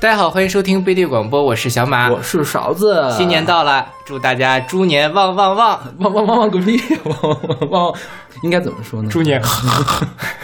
[0.00, 3.06] 大家好，欢迎收听贝蒂广播，我是小马，我是勺子。
[3.14, 6.80] 新年到了，祝大家猪年旺旺旺旺旺旺旺个屁！
[7.04, 7.94] 旺旺 旺，
[8.42, 9.10] 应该怎么说呢？
[9.10, 9.38] 猪年，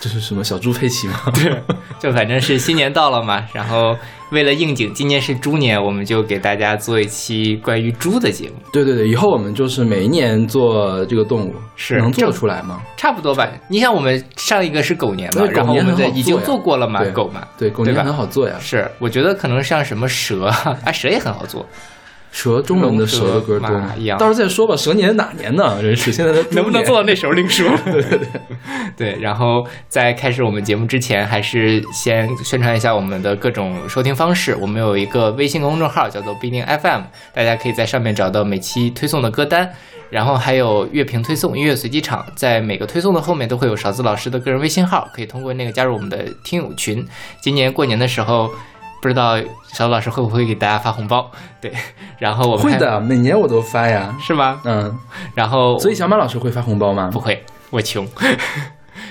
[0.00, 1.20] 这是什么小猪佩奇吗？
[1.34, 1.62] 对，
[1.98, 3.46] 就反正是新年到了嘛。
[3.52, 3.94] 然后
[4.32, 8.54] 为了应景，今年是猪年，我们就给大家做一期关于猪的节目。
[8.72, 12.80] 对对对，以后我们就是每一年做这个动物，是能做出来吗？
[12.96, 13.46] 差不多吧。
[13.68, 18.56] 你想，我们上一个是狗年嘛，然后我们已经做过了嘛，狗嘛，对，狗年很好做呀。
[18.58, 20.46] 是，我觉得可能像什么蛇
[20.84, 21.66] 啊，蛇也很好做。
[22.30, 23.68] 蛇中文的蛇的歌多，
[24.16, 24.76] 到时候再说吧。
[24.76, 25.76] 蛇年哪年呢？
[25.82, 27.68] 真是现在能不能做到那时候另说。
[27.84, 28.28] 对对对
[28.96, 29.18] 对。
[29.20, 34.56] 然后在开始我们节目之前，还是先宣传一下我们的各种收听方式。
[34.60, 37.02] 我们有一个微信公众号叫做必定 FM，
[37.34, 39.68] 大家可以在上面找到每期推送的歌单。
[40.08, 47.04] 然后还有乐评推送、音乐随机场，在每个推送的后面都会有勺子老师的个人微信号，可以通过那个加入我们的听友群。
[47.40, 48.50] 今年过年的时候。
[49.00, 49.36] 不知道
[49.72, 51.30] 小老师会不会给大家发红包？
[51.60, 51.72] 对，
[52.18, 54.60] 然后我们会的，每年我都发呀，是吗？
[54.64, 54.98] 嗯，
[55.34, 57.08] 然后所以小马老师会发红包吗？
[57.12, 58.06] 不会，我穷。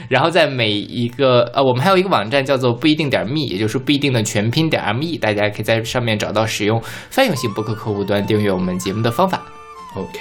[0.07, 9.41] 然后在每一个呃，我们还有一个网站叫做不一定点 me，也就是不一定的全拼点 me，大家可以在上面找到使用泛用型博客客户端订阅我们节目的方法。
[9.95, 10.19] OK，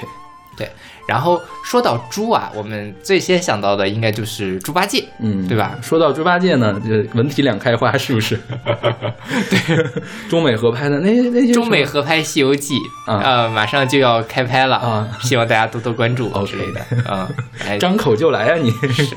[0.57, 0.69] 对。
[1.09, 5.75] 然后说到猪啊，我们最先想到的应该就是猪八戒，嗯，对吧？
[5.81, 8.39] 说到猪八戒呢，就文体两开花，是不是？
[9.51, 9.87] 对，
[10.29, 12.75] 中美合拍的那那中美合拍《西游记》
[13.11, 17.27] 啊，马上就要开拍了啊，希望大家多多关注之类的啊，
[17.81, 19.17] 张口就来啊，你是。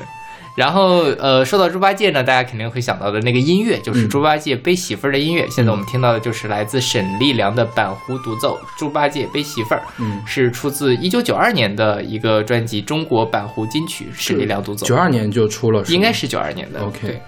[0.55, 5.47] 然后，呃，说到猪八戒呢，大家肯定会想到的那个音乐，就是猪八戒背媳妇儿的音乐。
[5.49, 14.85] 现在我们听到的就是来自沈立良的板胡独奏《猪八戒背媳妇儿》，嗯，是出自一九九二年的一个专辑《中国板胡金曲》，沈立良独奏。
[14.85, 16.81] 九二年就出了，应该是九二年的。
[16.81, 17.21] OK，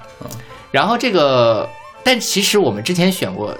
[0.71, 1.69] 然后这个，
[2.03, 3.57] 但其实我们之前选过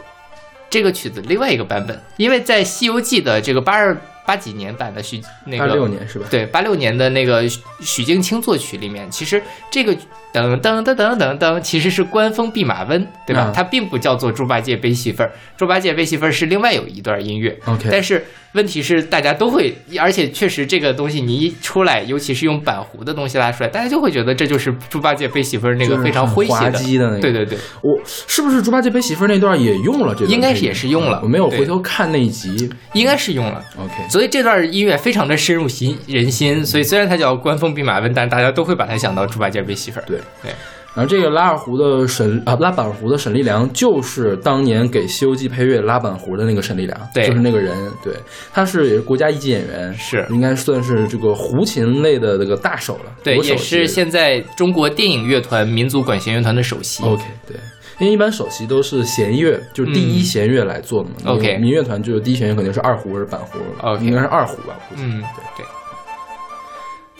[0.70, 3.98] 这个曲子另外一个版本，因为在《西游记》的这个八二。
[4.26, 6.28] 八几年版的许那个八六年是吧？
[6.30, 7.48] 对，八六年的那个
[7.82, 9.96] 许镜清作曲里面，其实这个
[10.34, 13.52] 噔噔噔噔噔噔，其实是官封弼马温，对吧？
[13.54, 17.58] 它并不叫做猪八戒背媳妇儿，猪八戒背媳妇儿是另外有一段音乐。
[17.66, 18.26] OK，但是。
[18.54, 27.20] 问题是大家都会，而且确实这个东西你一出来，尤其是用板胡的东西拉出来，大家就会觉得这就是猪八戒背媳妇儿那个非常诙谐的那个。
[27.20, 30.14] 对对对，我是不是猪八戒背媳妇儿那段也用了？
[30.14, 33.60] 这应该是也是用了，我没有回头看那一集，应该是用了。
[33.76, 40.04] OK，所以这段音乐非常的深入心人心，所以虽然它叫官封弼马温，但大家都会把它想到猪八戒背媳妇儿。
[40.06, 40.52] 对对。
[40.96, 48.14] 然后这个拉二胡的沈啊拉板胡的沈立良，就是当年给《西游记》配乐拉板胡的那个沈立良，对，就是那个人，对，
[48.54, 57.04] 他是也是国家一级演员，是应该算是这个胡琴类的这个大手了，对，也是现在中国电影乐团民族管弦乐团的首席。
[57.04, 57.58] OK，对，
[57.98, 61.16] 因为一般首席都是弦乐，就是第一弦乐来做的嘛。
[61.26, 64.78] OK，民乐团就是第一弦乐肯定是二胡或者板胡，OK，应该是二胡吧？
[64.96, 65.66] 嗯，对对。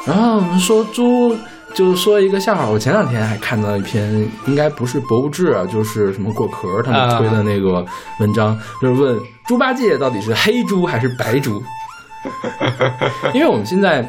[0.06, 1.36] 然后我们说猪。
[1.74, 7.86] 就是说一个笑话，我前两天还看到一篇，应该不是博物志啊，就是什么果壳他们推的那个
[8.20, 11.62] 文章，就是问猪八戒到底是黑猪还是白猪？
[13.34, 14.08] 因为我们现在。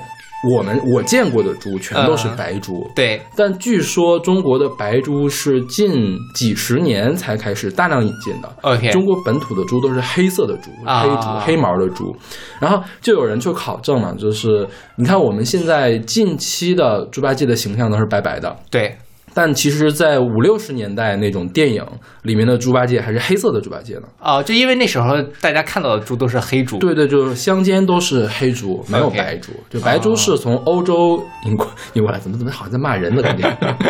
[0.57, 3.21] 我们我见过的猪全都是白猪，对。
[3.37, 8.57] 但据说中国的白猪是近几十年才开始大量引进的。
[8.63, 12.15] OK，中国本土的猪都是黑色的猪，黑猪黑毛的猪。
[12.61, 14.67] 然后就有人去考证了，就是
[14.97, 18.97] 你看我们现在近期的猪八戒的形象都是白白的，对。
[19.35, 21.85] 但其实，在五六十年代那种电影
[22.23, 24.03] 里面的猪八戒还是黑色的猪八戒呢。
[24.21, 26.79] 哦，就因为那时候大家看到的猪都是黑猪。
[26.79, 29.53] 对对，就是乡间都是黑猪，没有白猪。
[29.69, 33.23] 就白猪是从欧洲引过引过来，怎么怎么好像在骂人的？
[33.23, 33.45] 感觉。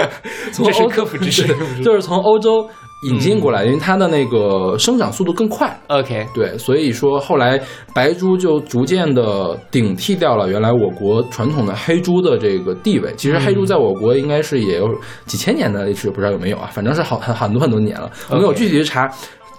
[0.50, 1.46] 这是科普知识，
[1.84, 2.68] 就是从欧洲。
[3.04, 5.78] 引进过来，因为它的那个生长速度更快。
[5.88, 7.60] OK，对，所以说后来
[7.94, 13.12] 白猪就逐渐的顶替掉了原来我国传统的黑猪的这个地位。
[13.16, 14.88] 其实黑猪在我国应该是也有
[15.26, 16.70] 几千年的历史，不知道有没有啊？
[16.72, 18.10] 反正是好很很多很多年了。
[18.30, 19.10] 我没有具体去查，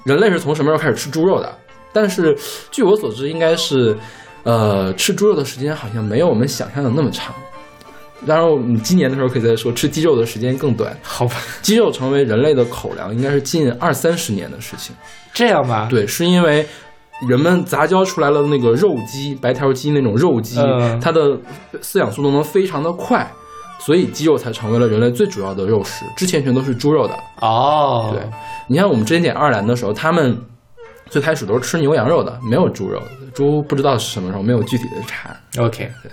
[0.05, 1.55] 人类是从什么时候开始吃猪肉的？
[1.93, 2.35] 但是
[2.71, 3.95] 据我所知，应该是，
[4.43, 7.33] 呃，吃猪肉的时间好像没有我们想象的那么长。
[8.25, 11.35] 然后你今年的时候可以再说，吃鸡肉的时间更短，好吧？
[11.61, 14.95] 鸡肉成为人类的口粮，应该是近二三十年的事情。
[15.33, 15.87] 这样吧？
[15.89, 16.65] 对，是因为
[17.29, 20.55] 人们杂交出来了那个肉鸡、白条鸡那种肉鸡，
[21.01, 21.37] 它的
[21.81, 23.29] 饲养速度能非常的快，
[23.79, 26.03] 所以鸡肉才成为了人类最主要的肉食。
[26.17, 27.17] 之前全都是猪肉的。
[27.41, 28.21] 哦，对，
[28.67, 30.37] 你看我们之前点爱尔兰的时候，他们
[31.09, 33.01] 最开始都是吃牛羊肉的，没有猪肉。
[33.33, 35.35] 猪不知道是什么时候，没有具体的查。
[35.61, 36.11] OK，对。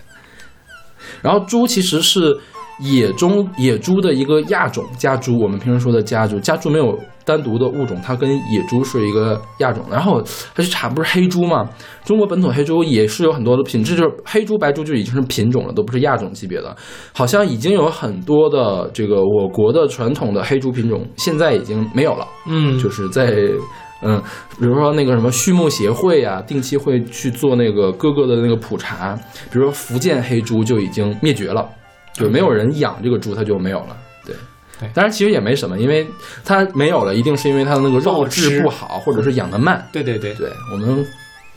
[1.22, 2.36] 然后猪其实是
[2.80, 9.84] 野中野猪的一个亚种家猪，我们平时说的家猪，家猪没有单独的物种，它跟野猪是一个亚种。
[9.88, 10.20] 然后
[10.54, 11.68] 他去查，不是黑猪吗？
[12.04, 16.74] 中国本土黑猪也是有很多的品质，就是黑猪、白猪就已经是品种了，都不是亚种级别的。
[17.12, 22.26] 好像已经有很多的这个我国的传统的黑猪品种，现在已经没有了。
[22.48, 23.36] 嗯，就是在
[24.02, 24.22] 嗯，
[24.58, 29.18] 比如说那个什么畜牧协会呀、定期会去做那个各个的那个普查，
[29.50, 31.68] 比如说福建黑猪就已经灭绝了，
[32.12, 33.96] 就没有人养这个猪，它就没有了。
[34.26, 34.34] 对。
[34.80, 36.04] 对当然其实也没什么，因为
[36.44, 39.86] 它没有了，一定是因为它的那个肉质不好，或者是养的慢。
[39.92, 40.34] 对对对。
[40.34, 41.06] 对我们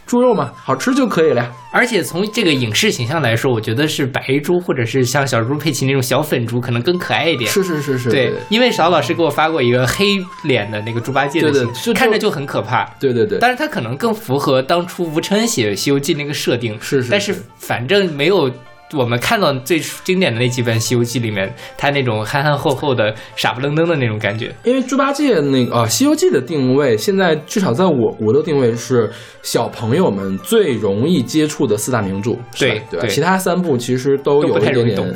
[0.05, 1.51] 猪肉嘛，好吃就可以了呀。
[1.71, 7.49] 而且从这个影视形象来说，我觉得是白猪或者是像小猪佩奇那种小粉猪可能更可爱一点。
[7.49, 10.05] 是是是是，对对，因为邵老师给我发过一个黑
[10.43, 12.85] 脸的那个猪八戒的对对形，就看着就很可怕。
[12.99, 18.49] 对对对，但是它可能更符合当初吴承恩写《西游记》那个设定，是是但是是反正没有
[18.93, 24.53] 我们看到最经典的那几本《西游记》里面，他那种憨憨厚厚的、傻不愣登的那种感觉。
[24.63, 29.11] 因为猪八戒那个啊，《西游记》的定位，现在至少在我国的定位是
[29.41, 32.99] 小朋友们最容易接触的四大名著，是吧对对？
[33.01, 35.15] 对其他三部其实都有一点点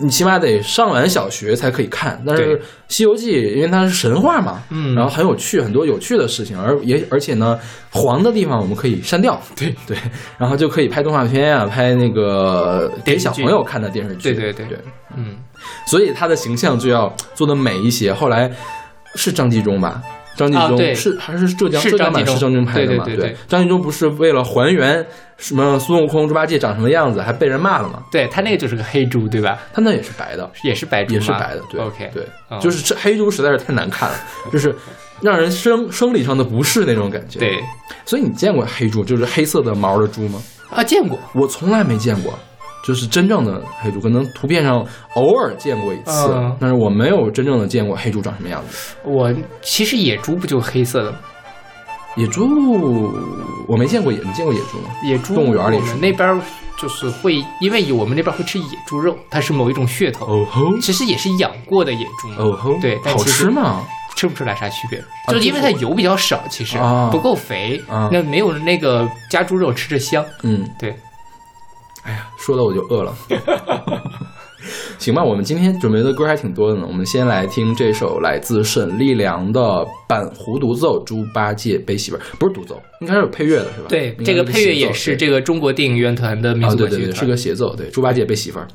[0.00, 2.22] 你起码得上完小学才可以看。
[2.26, 2.58] 但是
[2.88, 7.58] 《西游记》因为它是神话嘛，嗯然后很有趣，很多有趣的事情，而也而且呢，
[7.90, 9.96] 黄的地方我们可以删掉，对 对，
[10.38, 14.78] 然后就可以拍动画片啊，拍那个给小朋友看的电视剧，对对对对。
[15.16, 15.36] 嗯，
[15.86, 18.12] 所以他的形象就要做的美一些。
[18.12, 18.50] 后来
[19.14, 20.02] 是张纪中吧？
[20.38, 23.04] 张纪中、是还是浙江是浙江版是张纪中拍的嘛？
[23.04, 25.04] 对对对对张纪中不是为了还原
[25.36, 28.02] 什么孙悟空、猪八戒长什么样子，还被人骂了嘛？
[28.10, 29.58] 对他那个就是个黑猪，对吧？
[29.72, 34.16] 他那也是白的，也是白猪，也是白的，对 OK，对，哦就是这黑猪实在是太难看了，
[34.52, 34.74] 就是
[35.20, 37.58] 让人生生理上的不适那种感觉。，对
[38.06, 40.40] 所以你见过黑猪，就是黑色的毛的猪吗？
[40.70, 41.18] 啊，见过。
[41.34, 42.38] 我从来没见过，
[42.88, 44.82] 就是真正的黑猪，可能图片上
[45.14, 48.96] 偶尔见过一次，嗯但是我没有真正的见过黑猪长什么样子。
[49.04, 49.30] 我
[49.60, 51.18] 其实野猪不就黑色的吗？
[52.16, 52.48] 野猪
[53.68, 54.88] 我没见过野，你见过野猪吗？
[55.02, 56.40] 野猪动物园里我是们那边
[56.78, 60.24] 就是会，因为我们那边会吃野猪肉，它是某一种噱头。
[60.24, 63.84] 哦吼，其实也是养过的野猪嘛，哦吼，好对但其实吃吗？
[64.16, 70.24] 吃不出来啥区别，啊就是因为它油比较少，其实啊不够肥啊，那没有那个家猪肉吃着香。
[70.42, 70.92] 嗯，对，
[72.08, 73.14] 哎呀，说的我就饿了。
[74.98, 76.84] 行吧，我们今天准备的歌还挺多的呢。
[76.86, 79.60] 我们先来听这首来自沈丽良的
[80.08, 83.86] 《板胡独奏·猪八戒背媳妇儿》，不是独奏，应该是有配乐的是吧？
[83.88, 87.14] 对，这个配乐也是这个中国电影院团的民啊，族对对对。
[87.14, 88.66] 是个协奏，对，猪八戒背媳妇儿。《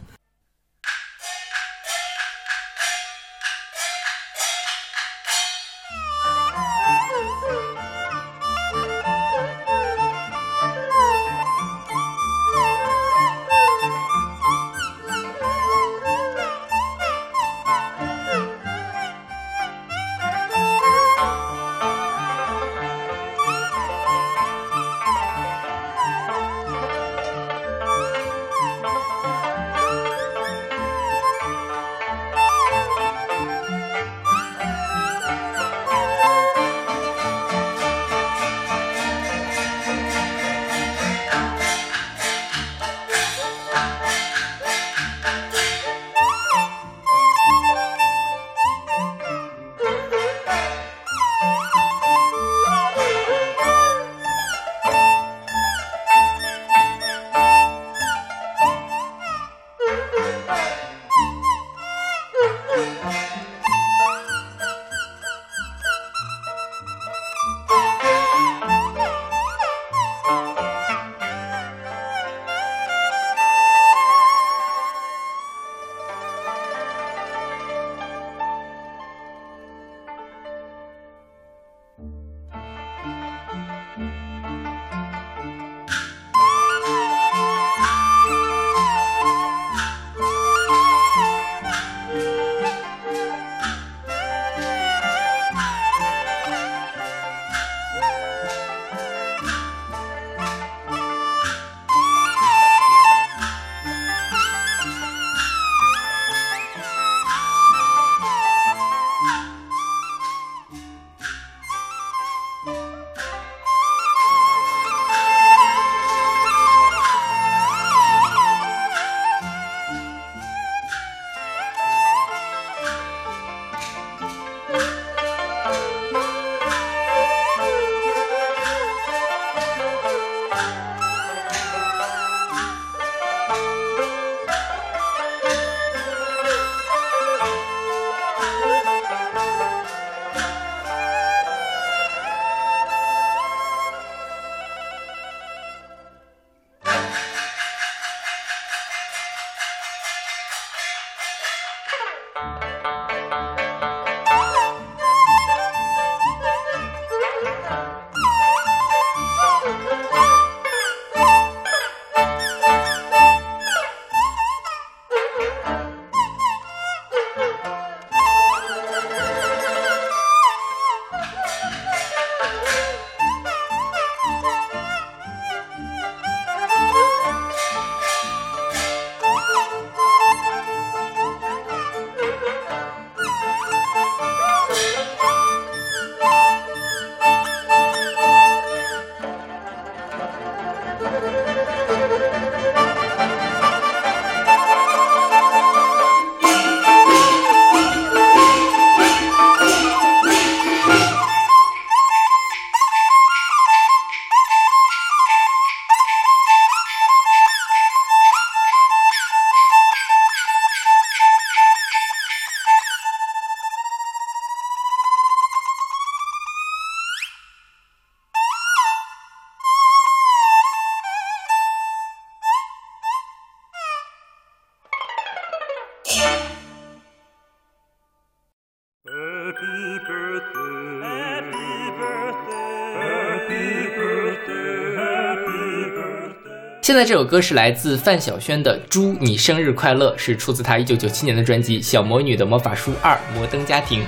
[236.83, 244.01] 现在这首歌是来自范晓萱的《祝你生日快乐》，是出自她一九九七年的专辑《小魔女的魔法书二摩登家庭》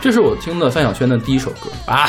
[0.00, 2.08] 这是我听的范晓萱的第一首歌，啊。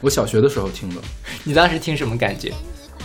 [0.00, 1.02] 我小学的时候听的，
[1.44, 2.50] 你当时听什么感觉？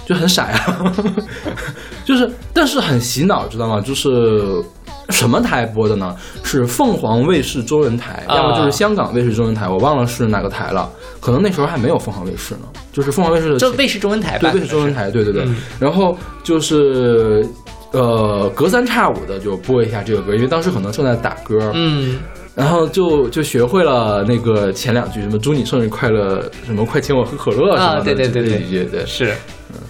[0.06, 0.94] 就很傻呀，
[2.06, 3.82] 就是但是很洗脑，知道吗？
[3.82, 4.64] 就是
[5.10, 6.16] 什么台播的呢？
[6.42, 10.90] 是凤凰卫视中文台，啊要么就是香港卫视中文台，我忘了是哪个台了。
[11.20, 12.62] 可能那时候还没有凤凰卫视呢，
[12.96, 14.52] 就是凤凰卫视的前就卫视中文台吧？
[14.52, 15.44] 对卫视中文台，对对对。
[15.44, 17.46] 嗯然后就是
[17.92, 22.20] 呃隔三差五的就播一下这个歌，因为当时可能正在打歌，嗯，
[22.56, 29.06] 然后就就学会了那个前两句，什么祝你生日快乐，什么快请我喝可乐什啊么的，对对对对对。
[29.06, 29.34] 是，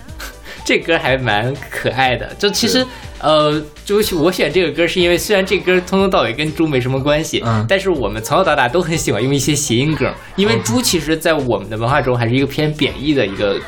[0.66, 2.28] 这歌还蛮可爱的。
[2.40, 2.84] 就其实，
[3.20, 7.66] 呃，就是我选这个歌是因为虽然这歌从头到尾跟猪没什么关系，嗯。
[7.68, 13.60] 但是我们从小到大都很喜欢用一些谐音梗，因为嗯猪其实在我们的文化中还是一个偏贬义的一个。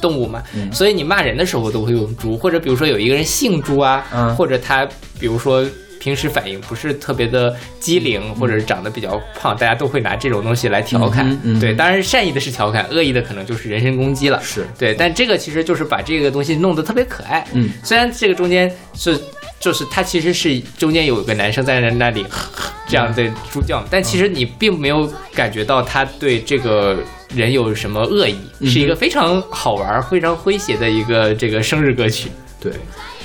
[0.00, 0.72] 动物嘛，嗯。
[0.72, 4.34] 所以你骂人的时候都会用猪，或者比如说有一个人姓朱啊，嗯。
[4.34, 4.88] 或者他
[5.20, 5.62] 比如说
[5.98, 11.28] 平时反应不是特别的机灵，或者是长得比较胖，大家都会拿这种东西来调侃。
[11.30, 14.40] 嗯嗯对，当然善意的是调侃，恶意的可能就是人身攻击了。
[14.42, 17.46] 是，对，但这个其实就是把这个东西弄得特别可爱。
[17.52, 19.18] 嗯，虽然这个中间是，
[19.58, 22.24] 就是他其实是中间有一个男生在那里
[22.86, 26.98] 这样在猪叫，但其实你并没有感觉到他对这个
[27.34, 32.28] 人有什么恶意，嗯是一个非常好玩、非常诙谐的一个这个生日歌曲。
[32.60, 32.72] 对，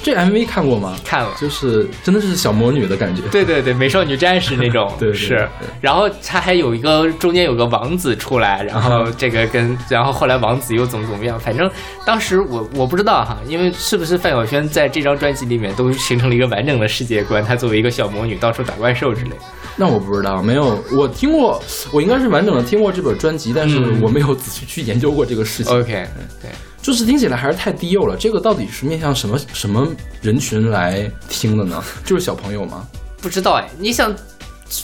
[0.01, 0.97] 这 MV 看过吗？
[1.03, 1.29] 看了。
[1.39, 3.21] 就是真的是小魔女的感觉。
[3.31, 5.67] 对对对，美少女战士那种， 对对是对。
[5.81, 11.69] 然后他还有一个中间有个王子出来，然后这个跟，然后后来王子又怎么怎么样，反正
[12.05, 19.37] 当时我我不知道哈，因为是不是范晓萱在这张专辑里面都形成了一个完整的世界观，她作为一个小魔女到处打怪兽之类的。
[19.75, 25.73] 那我不知道，没有，我听过，我应该是完整的听过这本专辑，但是嗯我没有仔细去研究过这个事情。
[25.73, 26.05] OK，
[26.41, 26.51] 对，
[26.89, 28.17] 就是听起来还是太低幼了。
[28.17, 29.87] 这个到底是面向什么什么
[30.23, 31.83] 人群来听的呢？
[32.03, 32.83] 就是小朋友吗？
[33.21, 34.11] 不知道哎，你想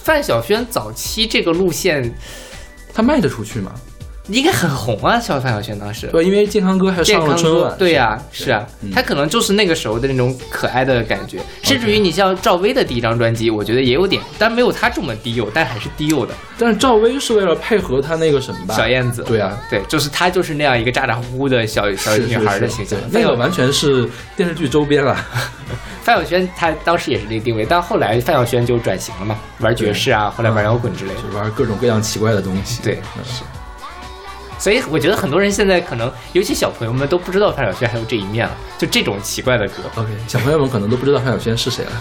[0.04, 2.14] 范晓萱早期这个路线
[2.94, 3.74] 他卖得出去吗？
[4.28, 6.08] 应该很红啊，小范晓萱当时。
[6.08, 18.76] 对，因为健康歌还上了春晚。，对呀、是啊嗯，他可能就是那个时候的那种可爱的感觉，甚至于你像赵薇的第一张专辑，我觉得也有点，但没有他这么低幼，但还是低幼的但是赵薇是为了配合他那个什么吧？
[18.76, 19.24] 小燕子。
[19.24, 22.98] 对啊，对，就是她就是那样一个咋咋呼呼的小小女孩的形象。
[23.12, 25.16] 那个完全是电视剧周边了。
[26.02, 31.22] 范晓萱她当时也是这个定位，但后来范晓萱就转型了嘛，玩爵士啊，后来玩摇滚之类的。
[31.22, 32.82] 就玩各种各样奇怪的东西。
[32.82, 33.44] 对嗯是。
[34.66, 39.76] 所以我觉得很多人现在可能，尤其小朋友们都不知道范晓萱还有这一面了，就这种奇怪的歌。
[39.94, 41.92] OK，小朋友们可能都不知道范晓萱是谁了。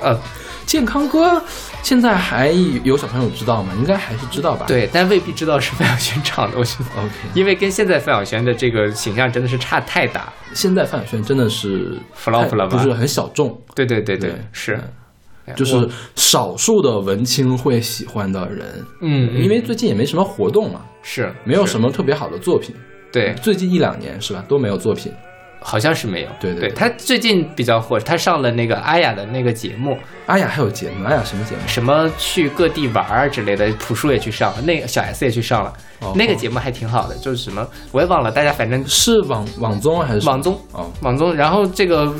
[0.00, 0.20] 呃，
[0.66, 1.40] 健康歌
[1.80, 2.48] 现在还
[2.82, 3.72] 有小朋友知道吗？
[3.78, 4.66] 应该还是知道吧？
[4.66, 6.86] 对，但未必知道是范晓萱唱的，我觉得。
[7.00, 7.12] ，OK。
[7.34, 10.32] 因为跟现在范晓萱的这个形象真的是差太大。
[10.52, 14.82] 现在范晓萱真的是 flop 了吧不是很小众，对对对对是嗯，
[15.56, 18.84] 就是少数的文青会喜欢的人。
[19.00, 22.74] 嗯，嗯因为最近也没什么活动嘛，是没有什么么特别好的作品。
[23.12, 25.12] 对，最近一两年是吧，都没有作品。
[25.64, 26.28] 好像是没有。
[26.40, 29.96] 对对对对他最近比较火，他上了那个阿雅的那个节目，
[30.26, 31.60] 阿雅还有节目，阿雅什么节目？
[31.68, 42.12] 什么去各地玩儿之类的，朴树也去上了，那个小 S 也去上了，哦那个节目还挺好的，就是什么我也忘了，大家反正是网网综还是网综哦网综，然后这个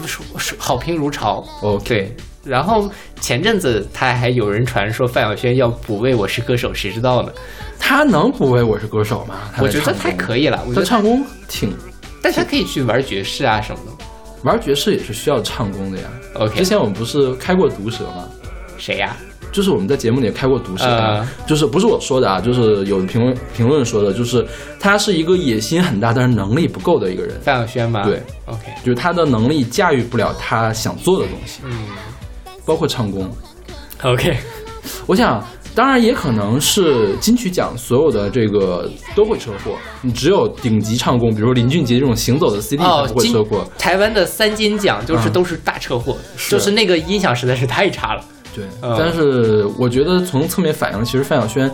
[0.56, 2.16] 好评如潮，？OK，对。
[2.44, 7.32] 然后前阵子他还有人传说范晓萱要补位《我是歌手》，谁知道呢？
[7.78, 9.36] 他能补位我是歌手吗？
[9.60, 11.72] 我觉得他可以，了，我觉得他唱功挺
[12.22, 14.04] 但他可以去玩爵士啊什么的。
[14.42, 16.08] 玩爵士也是需要唱功的呀。
[16.34, 18.28] OK，之前我们不是开过毒舌吗？
[18.76, 19.16] 谁呀、
[19.52, 24.44] 就是我们在节目里开过毒舌就是不是我说的啊，就是有评论评论说的，就是
[24.80, 28.02] 他是一个野心很大，但是能力不够的一个人，范晓萱吗？
[28.04, 31.70] 对，OK，就是他的能力驾驭不了他想做的东西，嗯
[32.64, 33.30] 包括唱功。
[34.02, 34.36] ，OK，
[35.06, 35.42] 我想，
[35.74, 43.64] 当然也可能是金曲奖所有的这个都会车祸，你只有顶级唱功，比如说林俊杰这种行走的 CD 哦才不会车祸。
[43.78, 48.24] 台湾的三金奖就是嗯都是大车祸，是就是那个音响实在是太差了。
[48.54, 51.70] 对，嗯但是我觉得从侧面反映，其实范晓萱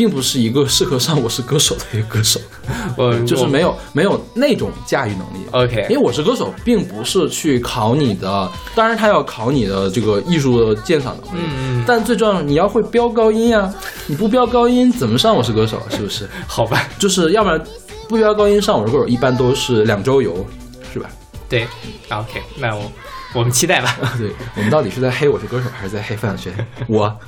[0.00, 2.40] 并不是一个适合上《我是歌手》的一个歌手，
[2.96, 5.46] 呃就是没有没有那种驾驭能力。
[5.50, 13.70] OK，因为我是歌手，并不是去考你的，当然他要考你的这个艺术的鉴赏能力，嗯嗯，但最重要你要会飙高音呀、
[14.06, 15.84] 你不飙高音怎么上我是歌手啊？
[15.90, 16.26] 是不是？
[16.48, 17.62] 好吧，就是要不然
[18.08, 20.46] 不飙高音上我是歌手，一般都是两周游，
[20.94, 21.10] 是吧？
[21.46, 21.66] 对
[22.08, 22.90] ，OK，那我
[23.34, 26.66] 我们期待吧， 对我们到底是在黑我是歌手，还是在黑范晓萱？
[26.88, 27.18] 我，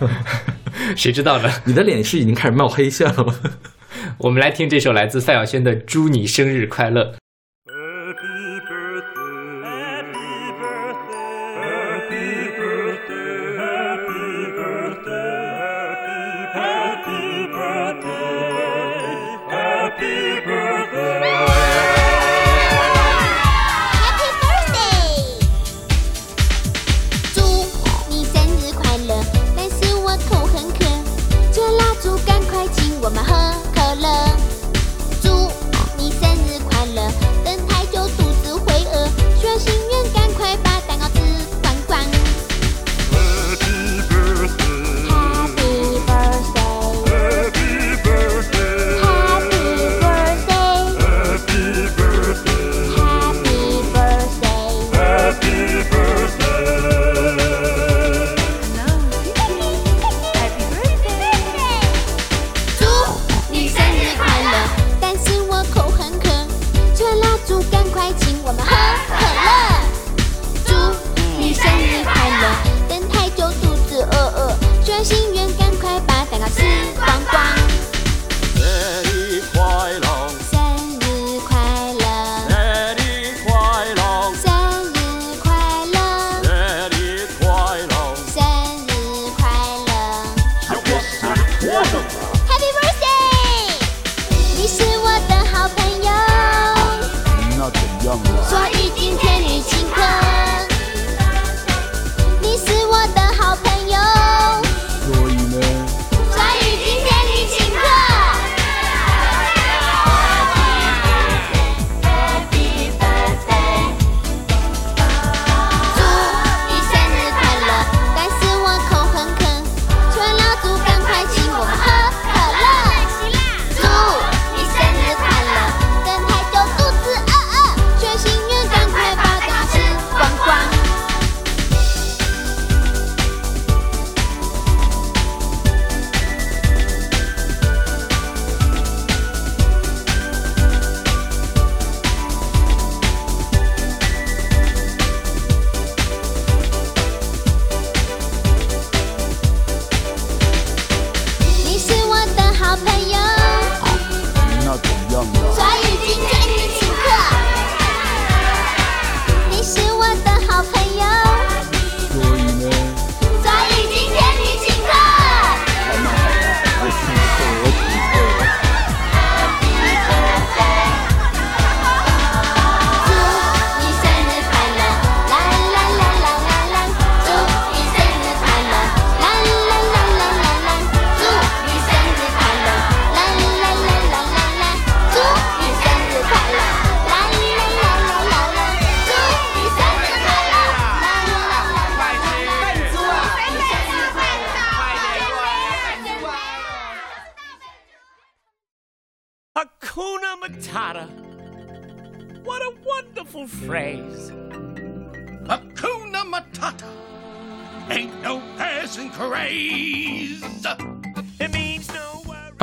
[0.96, 1.48] 谁知道呢？
[1.64, 3.34] 你的脸是已经开始冒黑线了吗？
[4.18, 7.12] 我们来听这首来自范晓萱的《祝你生日快乐》。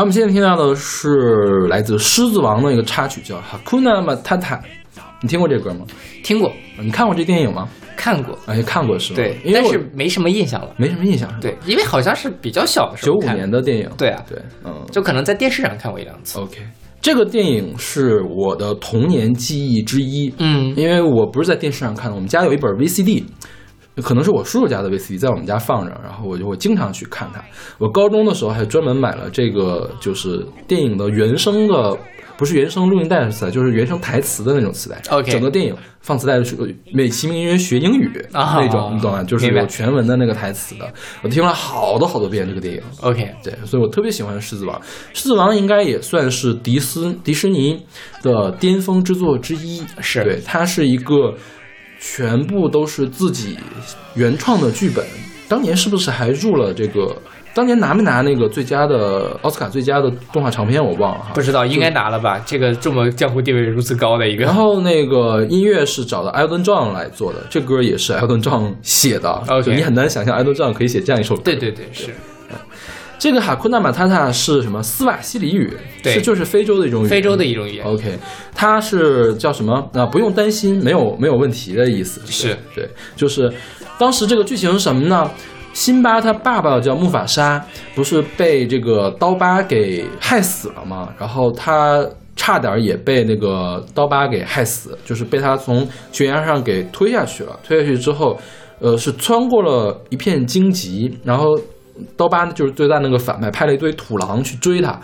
[0.10, 4.40] 们现在听到的是来自《狮子王》的一个插曲，叫《Hakuna Matata》。
[5.22, 5.86] 你听过这歌吗？
[6.24, 6.52] 听过。
[6.80, 7.70] 你看过这电影吗？
[7.96, 8.36] 看过。
[8.48, 9.18] 哎，看过是吗？
[9.18, 10.74] 对，但是没什么印象了。
[10.78, 11.30] 没什么印象。
[11.40, 13.20] 对，因为好像是比较小的时候。
[13.20, 13.88] 九五年的电影。
[13.96, 16.40] 对啊，对，嗯，就可能在电视上看过一两次。
[16.40, 16.58] OK，
[17.02, 20.34] 这个电影是我的童年记忆之一。
[20.40, 23.26] 嗯，因为我不是在电视上看的，我们家有一本 VCD。
[24.02, 27.44] 可能是我叔叔家的 VCD 在我们家放着，然后我就会经常去看它。
[27.78, 31.98] 我高中的时候还专门买了这个，就是电影的原声的，
[32.38, 35.02] 不是原声录音带的磁带，就是原声台词的那种磁带。
[35.10, 39.24] OK，整个电影放磁带的时候，美其名曰学英语那种，你懂吗？
[39.24, 40.92] 就是有全文的那个台词的。
[41.22, 42.82] 我听了好多好多遍这个电影。
[43.02, 44.80] OK，对，所以我特别喜欢《狮子王》。
[45.14, 47.84] 《狮子王》应该也算是迪斯迪士尼
[48.22, 49.84] 的巅峰之作之一。
[50.00, 51.34] 是对，它是一个。
[52.00, 53.58] 全部都是自己
[54.16, 55.06] 原创的剧本，
[55.48, 57.16] 当年是不是还入了这个？
[57.52, 60.82] 当年拿没拿那个最佳的奥斯卡最佳的动画长片？
[60.84, 62.40] 我忘了哈，不知道，应该拿了吧？
[62.46, 64.46] 这个这么江湖地位如此高的一个。
[64.46, 69.30] 然后那个音乐是找的艾顿壮来做的，这歌也是艾顿壮写的。
[69.50, 71.42] OK，你很难想象艾顿壮可以写这样一首歌。
[71.44, 72.14] 对对对，是。
[73.20, 74.82] 这个哈库纳马塔塔是什么？
[74.82, 75.72] 斯瓦西里语，
[76.04, 77.86] 是就是非洲的一种语，非洲的一种语言。
[77.86, 78.18] OK，
[78.56, 79.74] 它是叫什么？
[79.94, 82.22] 啊，不用担心，没有没有问题的意思。
[82.26, 83.52] 是对，就是
[84.00, 85.30] 当时这个剧情是什么呢？
[85.74, 91.10] 辛巴他爸爸叫木法沙，不是被这个刀疤给害死了吗？
[91.20, 92.04] 然后他
[92.38, 97.60] 差点也被那个刀疤给害死，就是被他从悬崖上给推下去了。
[97.68, 98.40] 推下去之后。
[98.82, 101.60] 呃，是穿过了一片荆棘，然后
[102.18, 105.00] 刀疤就是最大那个反派派了一堆土狼去追他，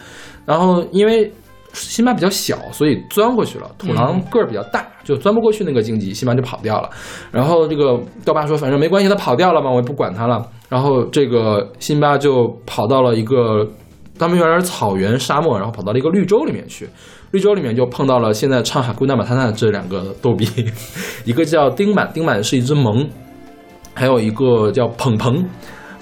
[0.46, 1.32] 然后因为
[1.74, 3.70] 辛巴比较小，所以钻过去了。
[3.78, 6.90] 土狼个儿比较大，就钻不过去那个荆棘，辛巴就跑掉了。
[7.32, 13.68] 然后这个刀疤说：“反正没关系，他跑掉了嘛，我也不管他了。”然后这个辛巴就跑到了一个
[14.18, 16.88] 他们有点草原沙漠，然后跑到了一个绿洲里面去。
[17.32, 20.48] 绿洲里面就碰到了现在唱哈库纳马塔塔这两个逗比，
[21.26, 23.06] 一个叫丁满，丁满是一只萌，
[23.94, 25.46] 还有一个叫鹏鹏，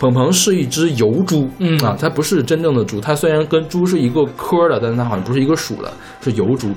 [0.03, 6.71] 鹏鹏是一只油猪，嗯啊，它不是真正的猪，它虽然跟猪是一个科的，但是它好像不是一个属的，是油猪。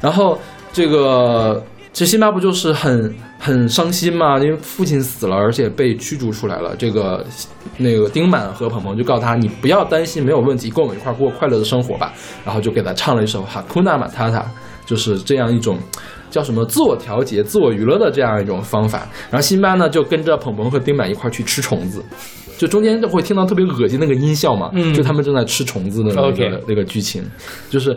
[0.00, 0.38] 然后
[0.72, 6.74] 这个这辛巴不就是很很伤心嘛，因为父亲死了，而且被驱逐出来了。
[6.76, 7.22] 这个
[7.76, 12.14] 那个丁满和鹏鹏就告诉他，你不要担心，没有问题，跟我们一块儿过快乐的生活吧。
[12.42, 14.46] 然后就给他唱了一首哈库纳马塔塔，
[14.86, 15.76] 就是这样一种。
[16.32, 22.02] 叫什么自我调节、自我娱乐的这样一种方法，然后辛巴呢就跟着鹏鹏和丁满一块儿去吃虫子，
[22.58, 27.22] 就中间就会听到特别恶心那个音效嘛，嗯就他们正在吃虫子的那个那个剧情，
[27.70, 27.96] 就是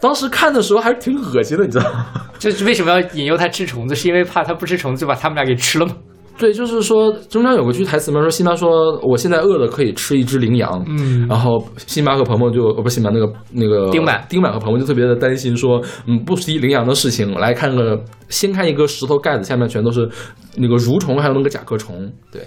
[0.00, 2.06] 当时看的时候还是挺恶心的，你知道吗？
[2.38, 3.94] 这是为什么要引诱他吃虫子？
[3.94, 5.96] 是因为怕他不吃虫子就把他们俩给吃了吗？
[6.36, 20.08] 对，就是说中间有个句台词嘛，说辛巴说我现在饿了可以吃一只羚羊，嗯然后辛巴和鹏鹏就哦不辛巴那个那个丁满丁满和鹏鹏就特别的担心说，嗯不提羚羊的事情，来看个掀开一个石头盖子，下面全都是
[20.56, 22.42] 那个蠕虫还有那个甲壳虫，对。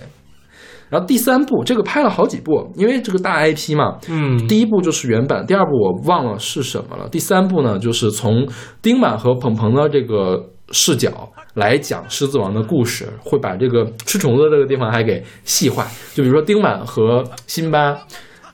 [0.89, 7.08] 然后第三部这个拍了好几部，因为这个大 IP 嘛，嗯，第一部就是原版，第二部我忘了是什么了。
[7.10, 8.47] 第三部呢，就是从
[8.82, 15.86] 丁满和鹏鹏的这个视角来讲狮子王的故事，会把这个吃虫子这个地方还给细化。
[16.13, 17.97] 就比如说丁满和辛巴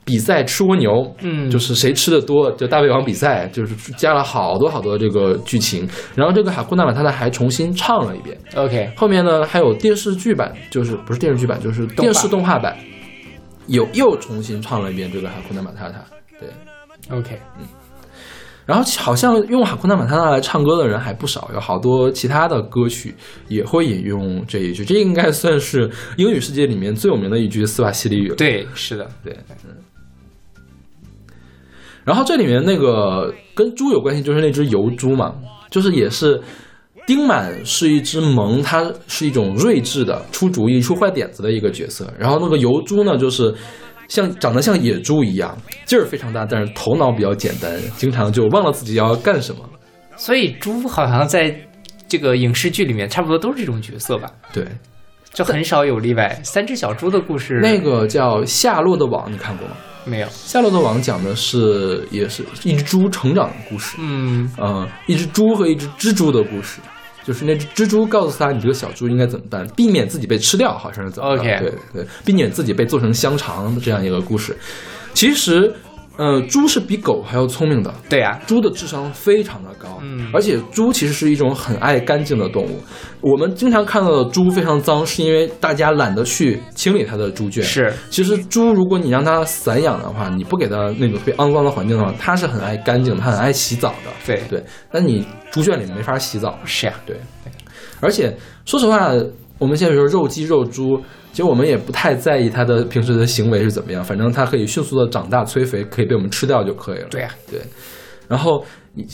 [0.04, 5.88] 比赛吃蜗牛，嗯就是谁吃的多，就大胃王比赛，就是加了好多好多这个剧情。
[6.14, 8.36] 然后这个海库纳马塔塔还重新唱了一遍。
[8.54, 12.76] OK，后面呢还有电视剧版，就是不是电视剧版，就是电视动画版，
[13.66, 16.04] 有又重新唱了一遍这个海库纳马塔塔。
[16.38, 16.48] 对
[17.16, 17.66] ，OK，嗯
[18.66, 23.14] 然后好像用哈库纳马塔塔来唱歌的人还不少，有好多其他的歌曲
[23.46, 28.36] 也会引用这一句，这应该算是英语世界里面最有名的一句斯瓦西里语了。
[28.36, 29.36] 对，是的，对，
[29.66, 29.74] 嗯。
[32.04, 35.34] 然后这里面那个跟猪有关系，就是那只油猪嘛，
[35.70, 36.40] 就是也是
[37.06, 42.12] 丁满是一只萌，它是一种睿智的、出主意、出坏点子的一个角色。
[42.18, 43.54] 然后那个油猪呢，就是
[44.08, 49.60] 像长得像野猪一样，劲儿非常大，但是头脑比较简单，经常就忘了自己要干什么。
[50.16, 51.54] 所以猪好像在
[52.06, 54.64] 这个影视剧里面差不多都是这种角色吧，对，
[55.32, 56.38] 就很少有例外。
[56.44, 59.74] 三只小猪的故事那个叫《夏洛的网》，你看过吗？
[60.04, 63.96] 没有，《夏洛的网》讲的是也是一只猪成长的故事。
[63.98, 66.80] 嗯呃，一只猪和一只蜘蛛的故事，
[67.24, 74.56] 就是那只蜘蛛告诉他你这个小猪应该怎么办，避免自己被吃掉，好像是怎么着 OK 对对，避免自己被做成香肠这样一个故事。
[75.14, 75.72] 其实，
[76.16, 77.92] 呃，猪是比狗还要聪明的。
[78.08, 82.80] 对呀、猪的智商非常的高，嗯而且猪其实是一种很爱干净的动物。
[83.20, 87.62] 我们经常看到的猪非常脏，是因为大家懒得去清理它的猪圈。
[87.64, 94.10] 是其实猪，如果你让它散养的话，你不给它那种特别肮脏的环境的话，它是很爱干净，它很爱洗澡的。
[94.24, 96.58] 对对，那你猪圈里没法洗澡。
[96.64, 97.16] 是呀、对，
[98.00, 99.10] 而且说实话，
[99.58, 101.00] 我们现在说肉鸡、肉猪，
[101.32, 107.06] 其实我们也不太在意它的平时的行为是怎么样，反正它可以迅速的长大、催肥，可以被我们吃掉就可以了。
[107.10, 107.60] 对呀、对，
[108.28, 108.64] 然后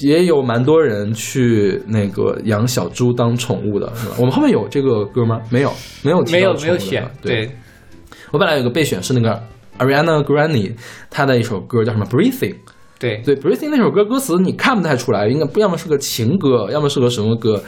[0.01, 4.15] 也有蛮多人去那个养小猪当宠物的，是吧？
[4.19, 5.41] 我们后面有这个歌吗？
[5.51, 5.73] 没有，
[6.03, 7.51] 没有没有没有选，对，对，
[8.33, 9.43] 我本来有个备选是那个
[9.79, 10.75] Ariana Grande
[11.11, 12.57] 她的一首歌叫什么 Breathing。
[12.99, 17.63] 对对，Breathing 那首歌歌词你看不太出来，应该不要么是个情歌，要么是个什么歌。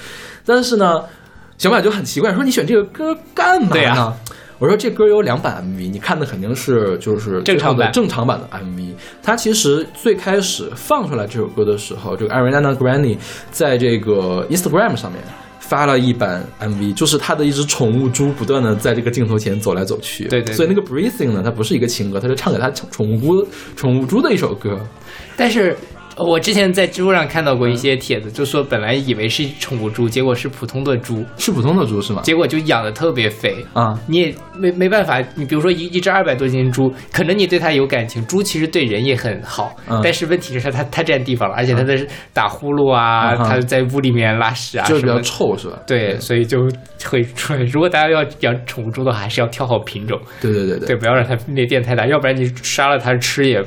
[0.44, 1.00] 但是呢，
[1.58, 4.16] 小马就很奇怪，说你选这个歌干嘛呢？
[4.58, 8.92] 我说这歌有两版 MV，你看的肯定是就是正常版正常版的 MV。
[9.20, 13.16] 它其实最开始放出来这首歌的时候，这个 Ariana Grande
[13.50, 15.20] 在这个 Instagram 上面
[15.58, 20.28] 发了一版 MV，就是他的一只宠物猪不断的在这个镜头前走来走去。
[20.28, 24.78] 对对对所以那个 Breathing 呢，它不是一个情歌，它是唱给他宠宠物猪宠物猪的一首歌。
[25.36, 32.20] 但是呃我之前在知乎上看到过一些帖子，就说本来以为是宠物猪，结果是普通的猪，是普通的猪是吗？
[32.22, 33.64] 结果就养的特别肥。
[33.72, 41.96] 啊，你也没没办法，你比如说一一只二百多斤猪，可能你对它有感情，猪其实对人也很好，嗯但是问题是它它占地方了，而且它在
[42.32, 45.78] 打呼噜啊，嗯它在屋里面拉屎啊，就是比较臭是吧？
[45.86, 46.58] 对，所以就
[47.04, 47.60] 会出来。
[47.72, 53.62] 如果大家要养宠物猪的话，还是要挑好品种，对对对对，对不要让它那变太大，要不然你杀了它吃也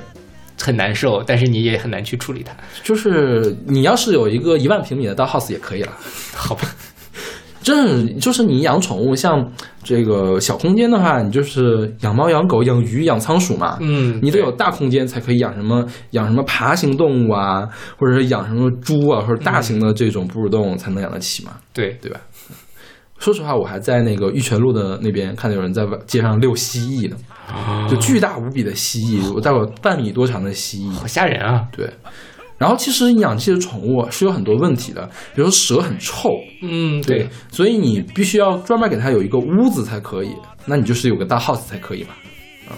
[0.60, 2.56] 很难受，但是你也很难去处理它。
[2.84, 5.92] 就是你要是有一个一万平米的大 house 也可以了。
[6.36, 6.64] 好吧，
[7.62, 9.52] 真是就是你养宠物，像
[9.84, 13.78] 这个小空间的话，你就是养猫、养狗、养鱼、养仓鼠嘛。
[13.82, 22.20] 嗯，你得有大空间才可以养什么养什么爬行动物啊，或者是养什么猪啊，或者大型的这种哺乳动物才能养得起嘛，对对吧？
[23.20, 27.18] 说实话，我还在那个玉泉路的那边看到有人在街上遛蜥蜴呢，
[27.90, 31.68] 就巨大无比的蜥蜴，我大概有半米多长的蜥蜴，好吓人啊！
[31.72, 31.90] 对。
[32.58, 36.30] 然后其实养这些宠物是有很多问题的，比如说蛇很臭，
[36.62, 40.30] 嗯，对，所以你必须要专门给它有一个屋子才可以，
[40.66, 42.10] 那你就是有个大 house 才可以嘛，
[42.70, 42.72] 啊，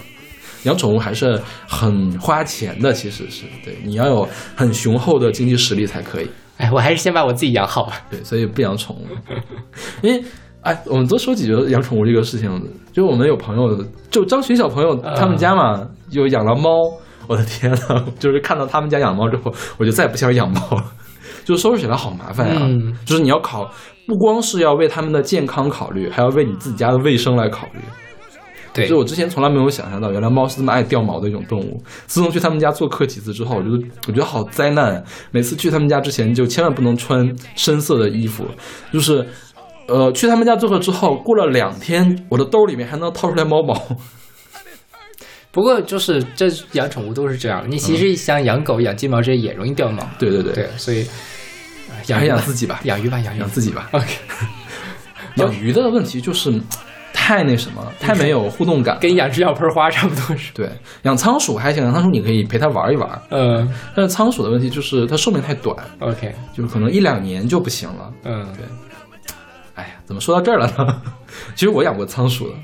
[0.64, 6.28] 养宠物还是很花钱的，其实是对，你要有很雄厚的经济实力才可以。
[6.58, 7.94] 哎， 我还是先把我自己养好吧。
[8.10, 9.06] 对，所以不养宠物，
[10.02, 10.22] 因为
[10.62, 12.50] 哎，我们多说几句养宠物这个事情，
[12.92, 16.70] 就我们有朋友，就张巡小朋友他们家嘛，有养了猫。
[17.26, 20.84] 我的天呐， 就是看到他们家养猫之后，我就再也不想养猫了。
[21.44, 22.60] 就收拾起来好麻烦呀，
[23.06, 23.70] 就是你要考，
[24.06, 27.80] 不光是要为他们的健康考虑，还要为你自己家的卫生来考虑。
[28.78, 31.82] 对，就我之前从来没有想象到，原来猫是这么爱掉毛的一种动物。
[32.06, 35.02] 自从去他们家做客几次之后，我觉得我觉得好灾难。
[35.30, 38.46] 每次去他们家之前，就千万不能穿深色的衣服。
[38.92, 39.26] 就是，
[39.86, 43.74] 呃，去他们家做客之后，过了两天，我的兜里面还能掏出来猫毛。
[45.50, 50.06] 不过就是这养宠物都是这样，你其实像养狗、养金毛这些也容易掉毛。
[50.18, 51.06] 对对对对，所以
[52.06, 53.88] 养一养自己吧，养鱼吧，养养自己吧。
[53.92, 54.06] OK。
[55.36, 56.60] 养鱼的问题就是
[57.28, 60.50] 太那什么了，太没有互动感，跟养只小盆花差不多是。
[60.54, 60.66] 对，
[61.02, 63.22] 养仓鼠还行，养仓鼠你可以陪它玩一玩。
[63.30, 63.70] 嗯。
[63.94, 65.76] 但是仓鼠的问题就是它寿命太短。
[66.00, 66.34] OK。
[66.54, 68.10] 就是可能一两年就不行了。
[68.24, 68.64] 嗯，对。
[69.74, 71.02] 哎呀，怎么说到这儿了呢？
[71.54, 72.54] 其实我养过仓鼠的。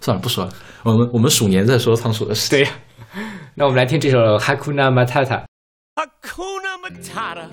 [0.00, 0.50] 算了，不说了。
[0.82, 2.48] 我们我们鼠年再说仓鼠的事。
[2.48, 2.70] 对呀，
[3.54, 5.42] 那我们来听这首《Hakuna Matata》。
[5.94, 7.48] Hakuna Matata,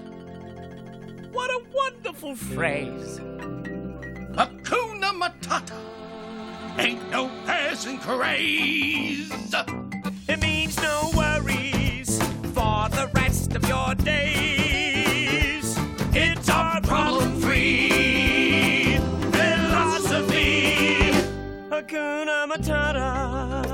[1.34, 3.20] what a wonderful phrase.
[4.38, 5.76] Hakuna Matata,
[6.78, 9.32] ain't no passing craze.
[10.28, 12.18] It means no worries
[12.54, 15.78] for the rest of your days.
[16.14, 18.98] It's our problem free
[19.32, 21.12] philosophy.
[21.70, 23.65] Hakuna Matata.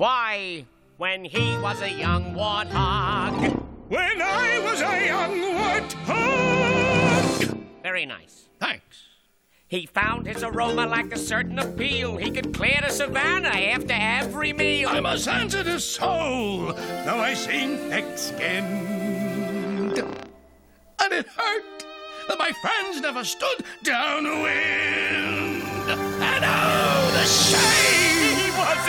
[0.00, 0.64] Why,
[0.96, 3.52] when he was a young warthog.
[3.88, 7.66] When I was a young warthog.
[7.82, 8.48] Very nice.
[8.58, 9.04] Thanks.
[9.68, 12.16] He found his aroma like a certain appeal.
[12.16, 14.88] He could clear the savannah after every meal.
[14.88, 19.98] I'm a sensitive soul, though I seem thick-skinned.
[19.98, 21.84] And it hurt
[22.26, 25.62] that my friends never stood downwind.
[25.90, 28.09] And oh, the shame!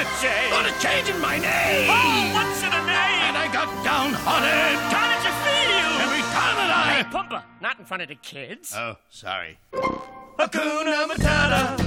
[0.01, 0.51] A shame.
[0.51, 1.89] What a change in my name!
[1.89, 3.21] Oh, what's in a name?
[3.27, 4.77] And I got downhearted.
[4.89, 5.89] How did you feel?
[6.05, 6.93] Every time that I...
[6.93, 8.73] Hey, Pumba, not in front of the kids.
[8.75, 9.59] Oh, sorry.
[10.39, 11.77] Hakuna Matata.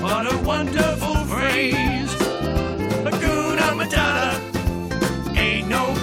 [0.00, 2.14] What a wonderful phrase.
[3.04, 5.36] Hakuna Matata.
[5.36, 5.94] Ain't no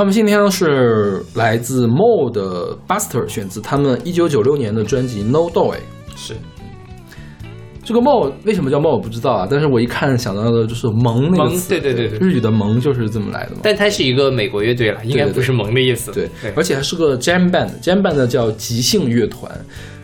[0.00, 5.74] 好，我们今天呢是来自 Mo 的 Buster，选自他们一九九六年的专辑《No Doy》。
[6.16, 6.32] 是
[7.84, 13.58] 这个 Mo 为什么叫 Mo 我不知道啊，但是我一看想到的就是萌那个萌词，对对对对日语的萌就是这么来的嘛。
[13.62, 16.10] 但它是一个美国乐队了，应该不是萌的意思。
[16.12, 19.52] 对，而且还是个 jam band，jam band 叫即兴乐团，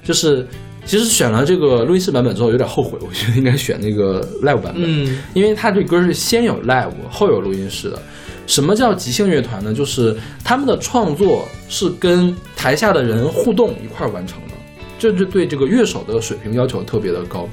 [0.04, 0.46] 就是
[0.84, 7.98] 其实选了这个录音室版本之后有点后悔，我觉得应该选那个 live 版本，嗯，因为它这歌是先有 live 后有录音室的。
[8.46, 9.74] 什么叫即兴乐团呢？
[9.74, 14.54] 就是他们的创作是跟台下的人互动一块儿完成的，
[14.98, 17.48] 这就对这个乐手的水平要求特别的高。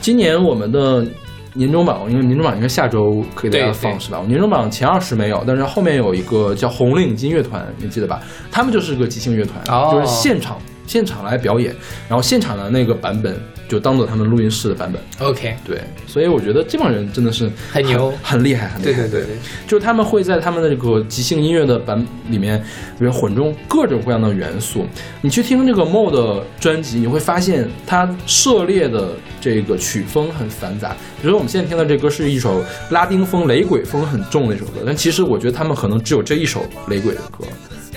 [0.00, 1.06] 今年我们的
[1.54, 4.18] 年终榜，因为年终榜应该下周可以给大家放是吧？
[4.20, 8.20] 我年终榜前二十没有，但是后面有一个叫红领巾乐团，你记得吧？
[8.50, 11.76] 他们就是个即兴乐团，哦就是现场现场来表演，
[12.08, 13.38] 然后现场的那个版本
[13.72, 15.00] 就当做他们录音室的版本。
[15.26, 19.08] OK，对，所以我觉得这帮人真的是很牛很厉害，很厉害。
[19.08, 22.62] 对对对对，就是他们会在他们的这个即兴音乐的版里面，
[22.98, 24.84] 比如混中各种各样的元素。
[25.22, 30.90] 你去听这个 Mo 的专辑，你会发现它涉猎的这个曲风很繁杂。
[30.90, 37.46] 比如说我们现在听的这歌是一首拉丁风、雷鬼风很重的一首歌，但其实我觉得他们可能只有这一首雷鬼的歌。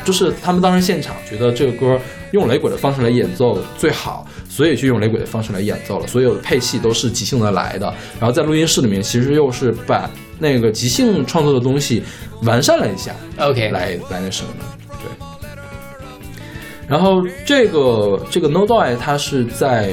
[0.05, 1.99] 就是他们当时现场觉得这个歌
[2.36, 6.06] 用雷鬼的方式来演奏最好，所以就用雷鬼的方式来演奏了。
[6.06, 7.88] 所有的配器都是即兴的来的，
[8.19, 12.04] 然后在录音室里面其实又是把那个即兴创作的东西
[12.41, 14.65] 完善了一下，OK，来来那什么的，
[15.02, 15.10] 对。
[16.88, 19.89] 然后这个这个 No Doy 它是在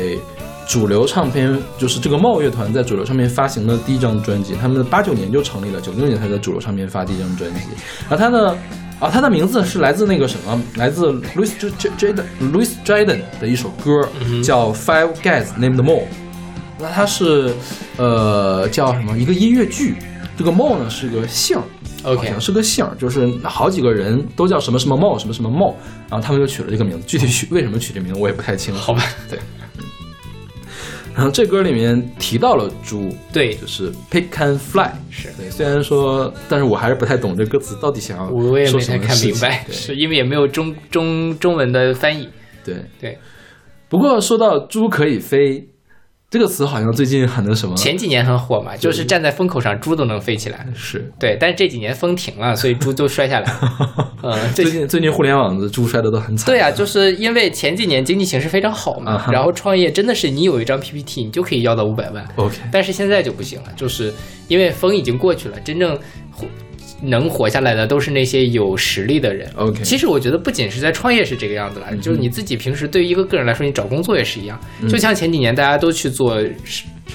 [0.73, 7.61] 主流唱片，就是这个茂乐团在主流唱片发行的第一张专辑，他们八九年就成立了，九六年才在主流唱片发第一张专辑。
[8.09, 8.57] 然后他的
[8.99, 14.09] 啊，他的名字是来自那个什么，来自 Louis J J Jaden Louis Jaden 的一首歌，
[14.43, 16.05] 叫 Five Guys Named Mo。
[16.79, 17.53] 那它是
[17.99, 19.97] 呃叫什么一个音乐剧，
[20.39, 21.59] 这个 Mo 呢是个姓。
[22.05, 25.77] OK 好像是个姓儿，就是好几个人都叫什么什么茂，什么什么茂，
[26.09, 27.07] 然后他们就取了这个名字。
[27.07, 28.81] 具体取为什么取这名字我也不太清楚。
[28.81, 29.39] 好吧，对。
[31.15, 35.51] 嗯然后这歌里面提到了猪，对就是 pick and fly，是对。
[35.51, 42.29] 虽然说，但是我还是不太懂这歌词到底想要我也说没太看什么事情明白，对是因为也没有中中中文的翻译。
[42.65, 42.77] 对。
[42.99, 43.19] 对，
[43.89, 45.63] 不过说到猪可以飞
[46.33, 50.67] 这个词，好像最近很那什么，前几年很火嘛，就是站在风口上，猪都能飞起来。
[50.75, 51.13] 是。
[51.19, 54.15] 对，但是这几年风停了，所以猪都摔下来了。
[54.23, 56.47] 嗯， 最最近最近互联网的猪摔的都很惨。
[56.47, 62.27] 对啊，就是因为前几年经济形势非常好嘛，啊然后创业真的是你有一张 PPT，你就可以要到五百万。
[62.37, 64.11] OK，但是现在就不行了，就是
[64.49, 65.95] 因为风已经过去了，真正
[66.31, 66.47] 活
[67.03, 69.51] 能活下来的都是那些有实力的人。
[69.57, 74.59] OK 其实我觉得不仅是在创业是这个样子啦，就是你自己平时对于一个个人来说，你找工作也是一样。
[74.89, 76.41] 就像前几年大家都去做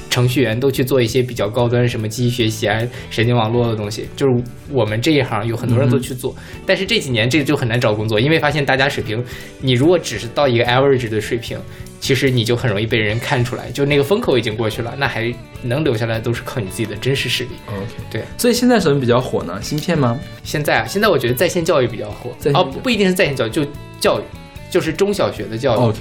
[0.09, 6.35] 程序员，都去做一些比较高端什么机器学习啊、神经网络的东西，就是我们这一行有很多人都去做。
[6.65, 9.23] 但是这几年这个就很难找工作，因为发现大家水平，
[9.61, 11.57] 你如果只是到一个 average 的水平。
[11.99, 15.33] 其实你就很容易被人看出来，就那个风口已经过去了，那还
[15.63, 17.49] 能留下来都是靠你自己的真实实力。
[17.67, 19.59] OK，对，所以现在什么比较火呢？
[19.61, 20.19] 芯片吗？
[20.43, 23.65] 现在啊，现在我觉得在线教育比较火哦，不一定是在线教育，就
[23.99, 24.23] 教育，
[24.69, 25.99] 就是中小学的教育，OK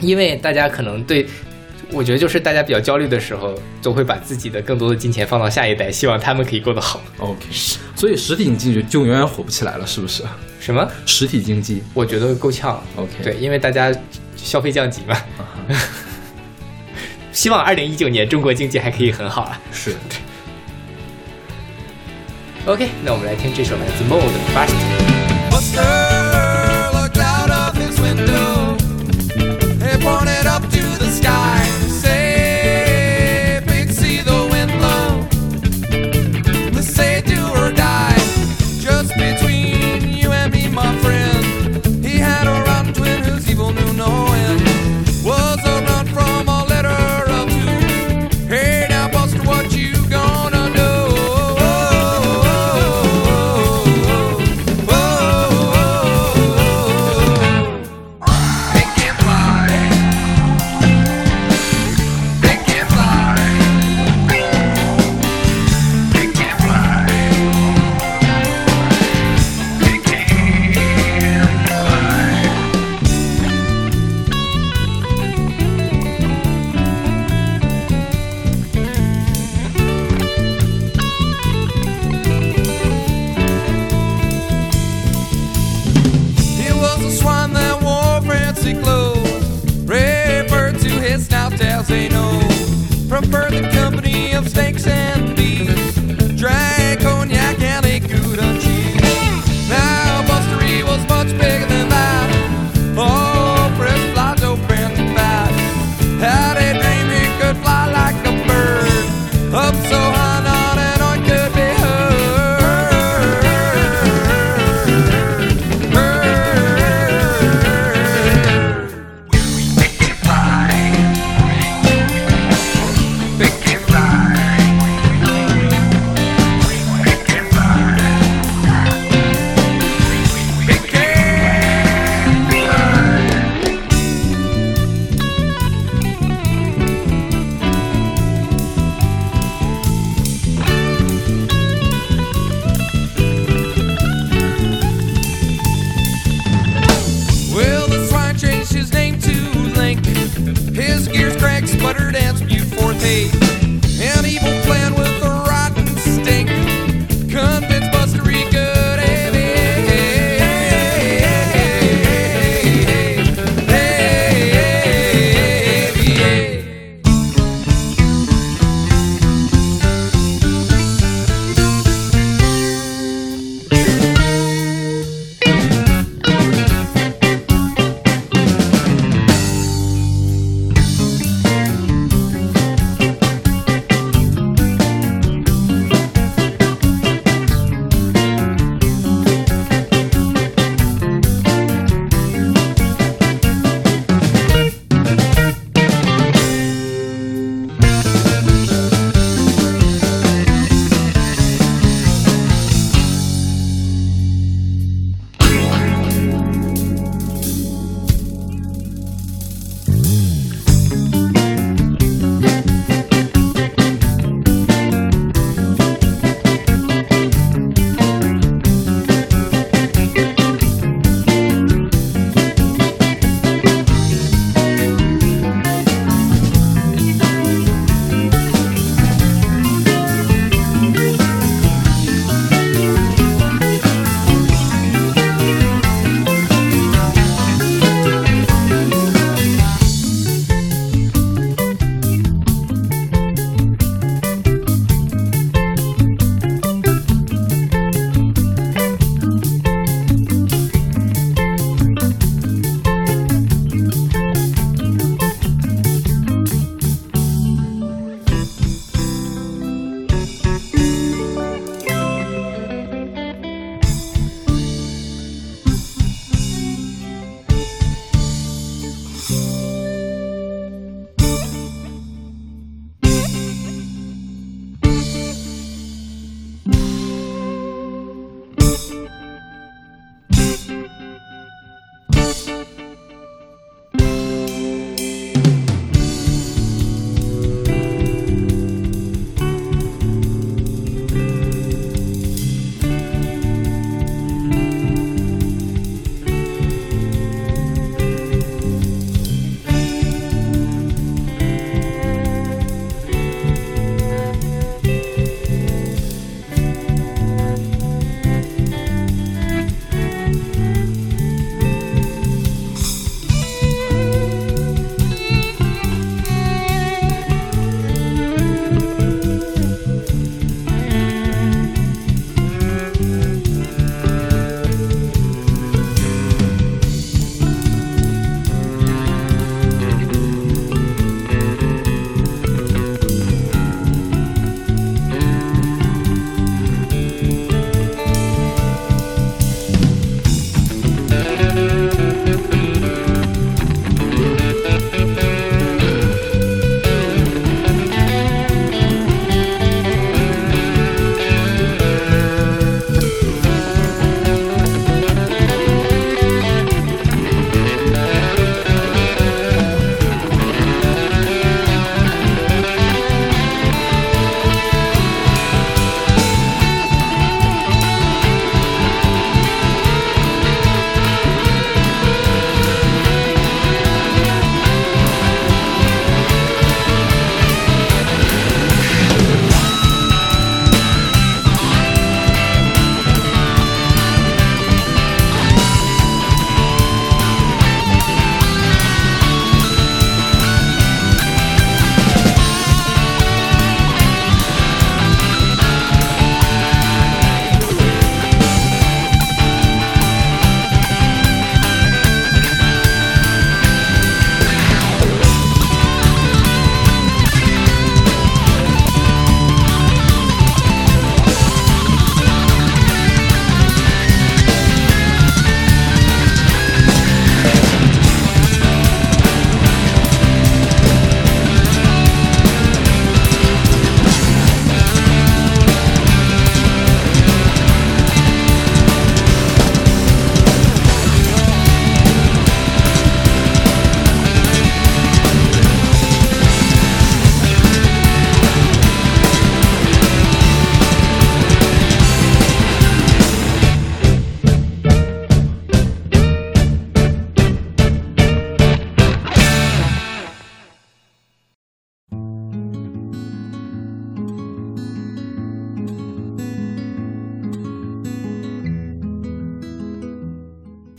[0.00, 1.26] 因为大家可能对。
[1.92, 7.00] 我觉得就是大家比较焦虑的时候，都会把自己的更多的金钱放到下一代，希望他们可以过得好。
[7.18, 7.46] OK，
[7.94, 10.24] 所以实体经济就永远火不起来了，是不是？
[10.58, 10.84] 什么？
[11.06, 12.82] 实体经济我觉得够呛。
[12.96, 13.94] OK，对，因为大家
[14.46, 15.16] 消费降级嘛。
[17.32, 19.60] 希望二零一九年中国经济还可以很好啊。
[19.72, 19.96] 是
[22.64, 24.70] OK，那我们来听这首来自 Mo 的《Fast》。
[25.50, 25.82] Buster
[26.92, 28.76] looked out of his window.
[29.80, 31.45] He pointed up to the sky.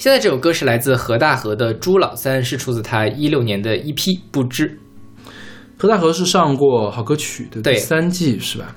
[0.07, 4.65] 现在这首歌是来自何大河的《朱老三》，是出自他一六年的一批《不知》。
[5.77, 8.73] 何大河是上过好歌曲的对第三季是吧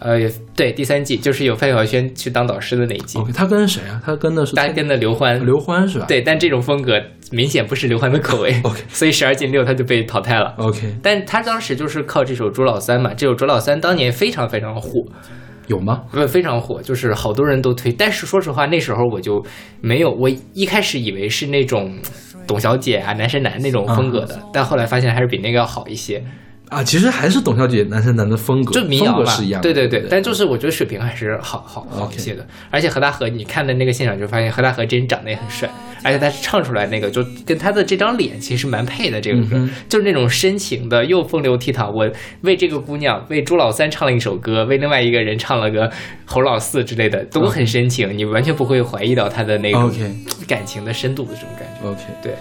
[0.00, 4.02] 呃，也对，第三季就是有范晓萱去当导师的那一季他跟谁啊？
[4.04, 5.42] 他跟的是大家跟的刘欢。
[5.46, 6.04] 刘欢是吧？
[6.06, 6.92] 对，但这种风格
[7.30, 10.54] 明显不是刘欢的口味 OK 所以十二进六他就被淘汰了。
[10.58, 14.90] ，OK，但他当时就是靠这首《朱老三》嘛，这首《朱老三》当年非常非常火，
[15.66, 16.02] 有吗？
[16.12, 17.92] 呃非常火，就是好多人都推。
[17.92, 19.44] 但是说实话，那时候我就
[19.80, 21.98] 没有，我一开始以为是那种
[22.46, 26.22] 董小姐啊、男神男那种风格的，但后来发现还是比那个要好一些，
[26.68, 29.62] 啊，其实还是董小姐男生男的风格，就民谣嘛是一样的。
[29.62, 32.44] 对对对，对但就是我觉得水平还是好好好一些的。
[32.70, 35.70] 而且何大河，你看的那个现场就发现何大河真人长得也很帅，
[36.02, 39.20] 而且他唱出来那个就跟他的这张脸其实蛮配的。
[39.20, 41.90] 这个歌、嗯就是那种深情的，又风流倜傥。
[41.90, 42.10] 我
[42.42, 45.90] 为这个姑娘，为朱老三唱了一首歌，为另外一个人唱了个
[46.24, 49.90] 侯老四之类的，都很深情，你完全不会怀疑到他的那种
[50.48, 51.88] 感情的深度的这种感觉。
[51.88, 52.34] OK，对，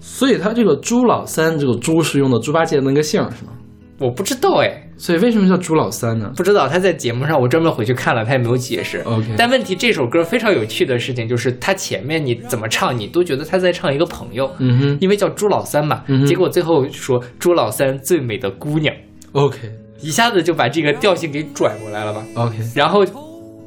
[0.00, 3.52] 所以他这个朱老三，这个朱是用的猪八戒的那个姓是吗？
[4.00, 6.30] 我不知道哎，所以为什么叫朱老三呢？
[6.36, 8.98] 不知道他在节目上，我专门回去看了，他也没有解释。
[9.00, 16.04] OK 但问题这首歌非常有趣的事情就是，他前面你怎么唱，你都觉得他在唱一个朋友，嗯哼因为叫朱老三嘛。
[16.06, 18.94] 嗯结果最后说朱老三最美的姑娘
[19.32, 19.58] ，，OK
[20.00, 22.24] 一下子就把这个调性给转过来了吧。
[22.34, 23.04] OK，然后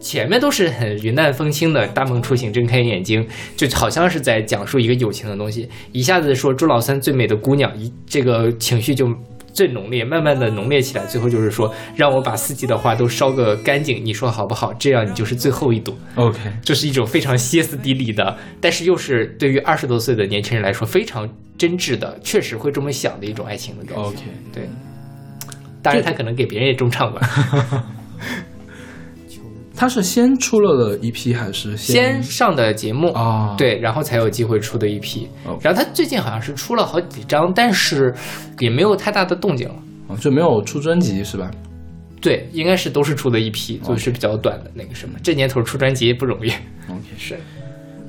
[0.01, 3.25] 前面都是很云淡风轻的，大梦初醒，睁开眼睛，
[3.55, 5.69] 就好像是在讲述一个友情的东西。
[5.91, 9.07] 一下子说朱老三最美的姑娘，一这个情绪就
[9.53, 14.73] 最浓烈，慢慢的浓烈起来，最后就是说让我把四季的花都烧个干净，你说好不好？
[14.73, 15.95] 这样你就是最后一朵。
[16.15, 24.01] OK，这是一种非常歇斯底里的，但是又是对于二十多岁的年轻人来说非常真挚的，确实会这么想的一种爱情的感觉。
[24.01, 24.17] OK
[24.51, 24.69] 对，
[25.83, 27.21] 当然他可能给别人也中唱吧。
[29.81, 33.55] 他是先出了的一批还是先上的节目啊？
[33.57, 35.27] 对，然后才有机会出的一批。
[35.59, 38.13] 然后他最近好像是出了好几张，但是
[38.59, 39.75] 也没有太大的动静了。
[40.05, 41.49] 哦，就没有出专辑是吧？
[42.21, 45.15] 对，应该是都是出的一批，就是比较短的那个什么。
[45.23, 46.51] 这年头出专辑不容易。
[46.87, 47.33] OK 是，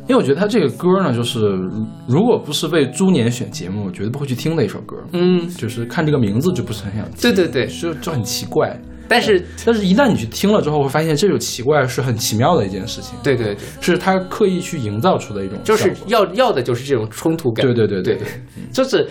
[0.06, 1.58] 因为我觉得他这个歌呢，就是
[2.06, 4.94] 如果不是为猪年选节目，我绝对不会去听的一首歌。
[5.14, 7.66] 嗯，就是看这个名字就不是很想听，对对对。
[7.66, 8.78] 就就很奇怪。
[9.08, 17.64] 但是，但是，一旦你去听了之后，会发现这种奇怪是很奇妙的一件事情，对对对，是他刻意去营造出的一种，就是要要的就是这种冲突感。
[17.66, 17.82] 对对。
[17.86, 18.26] 对对对，
[18.72, 19.06] 就是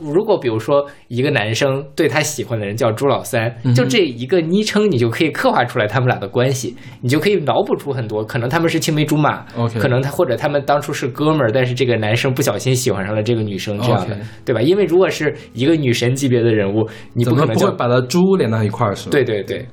[0.00, 9.44] 如果比如说一个男生对他喜欢的人叫朱老三，嗯就这一个昵称，你就可以刻画出来他们俩的关系，你就可以脑补出很多，可能他们是青梅竹马
[9.80, 14.62] 可能他或者他们当初是哥们儿，但是这个男生不小心喜欢上了这个女生，这样的对吧？
[14.62, 19.10] 因为如果是一个女神级别的人物，你不可能叫不会把他猪连到一块儿是吧？
[19.10, 19.66] 对对对，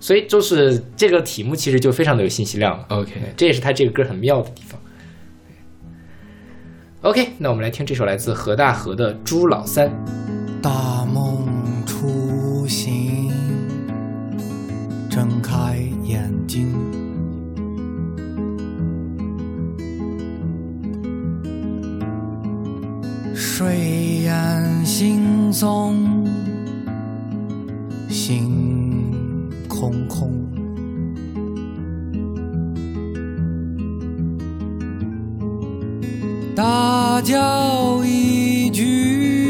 [0.00, 2.84] 所以就是这个题目其实就非常的有信息量了。
[2.88, 4.80] ，OK，这也是他这个歌很妙的地方。
[7.06, 9.88] OK，那我们来听这首来自何大河的《朱老三》。
[10.60, 11.46] 大梦
[11.86, 13.30] 初醒，
[15.08, 16.74] 睁开眼睛，
[23.32, 23.78] 睡
[24.24, 25.94] 眼惺忪，
[28.08, 30.45] 心空空。
[36.56, 39.45] 大叫一句，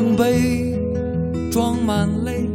[0.00, 0.78] 让杯
[1.50, 2.48] 装满泪。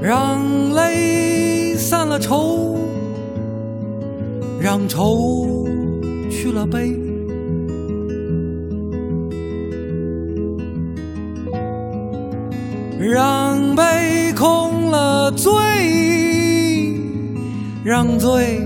[0.00, 2.78] 让泪散了愁，
[4.58, 5.68] 让愁
[6.30, 6.98] 去了悲。
[12.98, 15.52] 让杯空了醉，
[17.84, 18.57] 让醉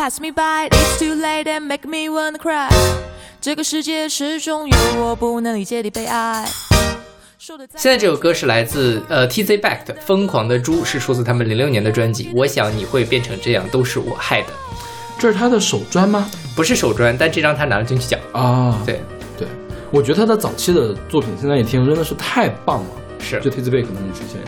[0.00, 0.66] pass me by.
[0.70, 2.70] It's too late and make me wanna cry.
[3.38, 6.48] 这个世界始终有我不能理解的悲哀。
[7.38, 14.48] 说得再现在这首歌是来自呃 TZ Back 的《疯狂的猪》，是出自他们零六年的专辑《我想你会变成这样，都是我害的》，
[15.18, 16.30] 这是他的首专吗？
[16.56, 18.18] 不是首专，但这张他拿了金曲奖。
[18.32, 19.02] 啊，对，
[19.36, 19.46] 对，
[19.90, 22.90] 我觉得他的早期的作品现在一听真的是太棒了。
[23.18, 24.40] 是就 Tiz Back 他们之前，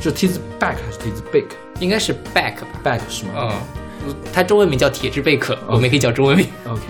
[0.00, 2.98] 是 Tiz Back 还是 Tiz Back？Back 应该是 Back 吧？
[3.10, 3.32] 是吗？
[3.36, 3.52] 嗯，
[4.32, 6.46] 他中文名叫铁之贝壳，我们也可以叫中文名。
[6.66, 6.82] OK，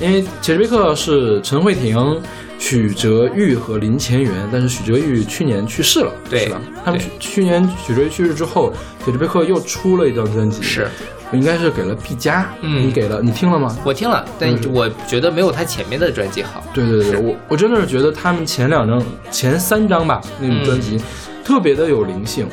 [0.00, 2.20] 因为铁之贝克是陈慧婷、
[2.58, 6.60] 许哲玉和林前元，但是许哲玉去年去世了，对是吧？
[6.84, 8.72] 他们去去年许哲玉去世之后，
[9.04, 10.88] 铁之贝克又出了一张专辑，是，
[11.32, 13.76] 应该是给了毕加，嗯你给了，你听了吗？
[13.84, 16.64] 我听了，但嗯我觉得没有他前面的专辑好。
[16.72, 21.00] 对对对，我我真的是觉得他们前两张、前三张吧，那种专辑、
[21.44, 22.48] 特别的有灵性。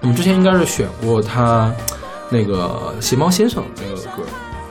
[0.00, 1.72] 我们之前应该是选过他
[2.32, 4.22] 那个邪猫先生那个歌，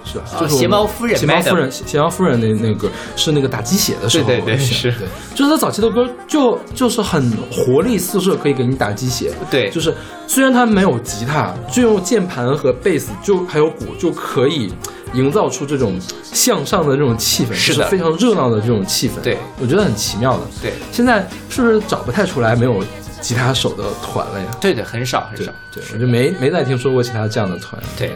[0.03, 9.31] 是就是我们邪猫夫人邪猫夫人，邪猫夫人那那个歌是那个打鸡血的时候，对对对是对，就是他早期的歌就就是很活力四射，可以给你打鸡血。
[9.49, 9.95] 对就是
[10.27, 14.73] 虽然他没有吉他，就用键盘和贝斯，就还有鼓就可以
[15.13, 19.21] 营造出这种向上的这种气氛，是的就是非常热闹的这种气氛。
[19.21, 20.43] 对，我觉得很奇妙的。
[20.61, 22.83] 对现在是不是找不太出来没有
[23.21, 24.45] 吉他手的团了呀？
[24.59, 25.51] 对对，很少很少。
[25.71, 27.81] 对，我就没没再听说过其他这样的团。
[27.97, 28.11] 对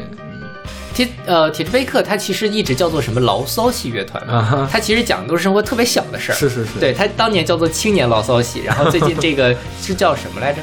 [0.94, 4.22] 铁呃铁之贝克，他其实一直叫做什么牢骚系乐团
[4.72, 6.36] 他其实讲的都是生活特别小的事儿。
[6.36, 10.62] 是是是对他当年叫做青年牢骚系，然后最近这个是叫什么来着？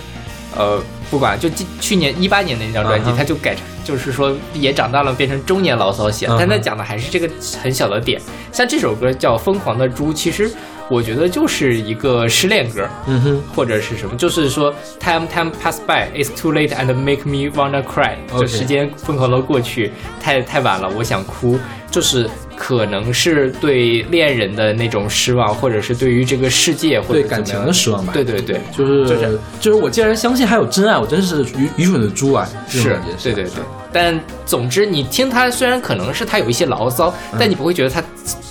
[0.55, 7.29] 呃，不管，就今去年一八年的那张专辑，他就改成就是说也长大了，变成中年牢骚系了但他讲的还是这个
[7.63, 8.21] 很小的点。
[8.53, 10.51] 像这首歌叫《疯狂的猪》，其实
[10.93, 19.91] 我觉得就是一个失恋歌，嗯哼，或者是什么，就是说 time time pass by, it's too late and make me wanna cry，OK 就时间疯狂的过去，
[20.21, 21.59] 太太晚了，我想哭，
[21.91, 28.13] 就是可能是对恋人的那种失望，或者是对于这个世界或者对感情的失望吧。
[28.13, 32.47] 对对对，就是就是就是我既然相信还有真爱，我真是愚愚蠢的猪啊！
[32.69, 33.63] 是，对对对。
[33.93, 38.03] 但总之，你听他虽然可能是他有一些牢骚，但你不会觉得他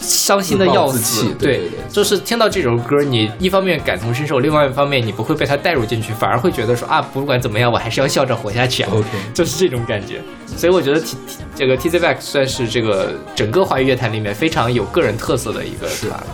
[0.02, 1.26] 伤心的要死。
[1.40, 8.90] 对对对就是听到这首歌，你一方面感同身受，另外一方面你不会被他带入进去，反而会觉得说啊，不管怎么样，我还是要笑着活下去啊。
[8.94, 10.22] OK 就是这种感觉。
[10.58, 16.28] 所以我觉得 T T 这个 TZ Back 算是这个整个华语乐坛里面非常有个人特色的一个团了。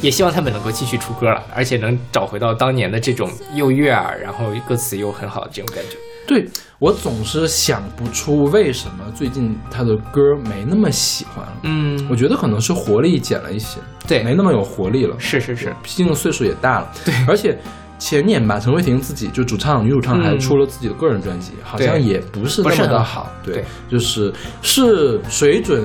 [0.00, 5.96] 也希望他们能够继续出歌了，而且能找回到当年的这种又悦耳，然后歌词又很好的这种感觉。
[6.26, 6.48] 对
[6.78, 11.52] 我总是想不出为什么最近他的歌没那么喜欢了。
[11.62, 15.14] 嗯我觉得可能是活力减了一些，对没那么有活力了。
[15.18, 16.90] 是是是，毕竟岁数也大了。
[17.04, 17.58] 对， 而且
[17.98, 25.84] 前年吧，陈慧婷自己就主唱、女主唱还出了自己的个人专辑，好像也不是那么的好对就是是水准。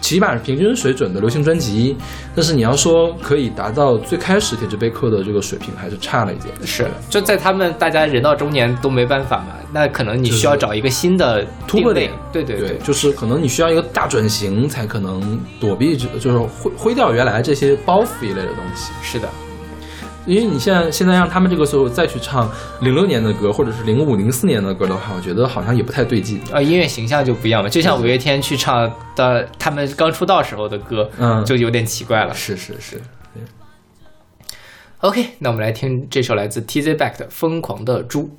[0.00, 1.96] 起码是平均水准的流行专辑，
[2.34, 6.54] 但是你要说可以达到最开始铁质贝克的这个水平，还是差了一点。
[6.64, 18.92] 是，就在他们大家人到中年都没办法嘛，那可能你需要找一个新的突破点对对对，就是可能你需要一个大转型，才可能躲避这，就是挥挥掉原来这些包袱一类的东西。
[19.02, 19.28] 是的，
[20.26, 22.50] 因为你现在现在让他们这个时候再去唱
[22.80, 26.40] 零六年的歌，或者是零五零四年的歌的话，我觉得好像也不太对劲。
[26.52, 32.34] 呃，音乐形象就不一样了，就像五月天去唱的他们刚出道时候的歌，嗯就有点奇怪了。
[32.34, 33.00] 是是是
[34.98, 38.30] ，OK，那我们来听这首来自 TZ Back 的《疯狂的猪》。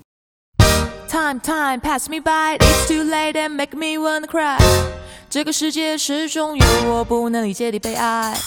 [1.09, 2.57] Time, time, pass me by.
[2.57, 4.57] It's too late and make me wanna cry.
[5.29, 8.37] 这个世界始终有我不能理解的悲哀。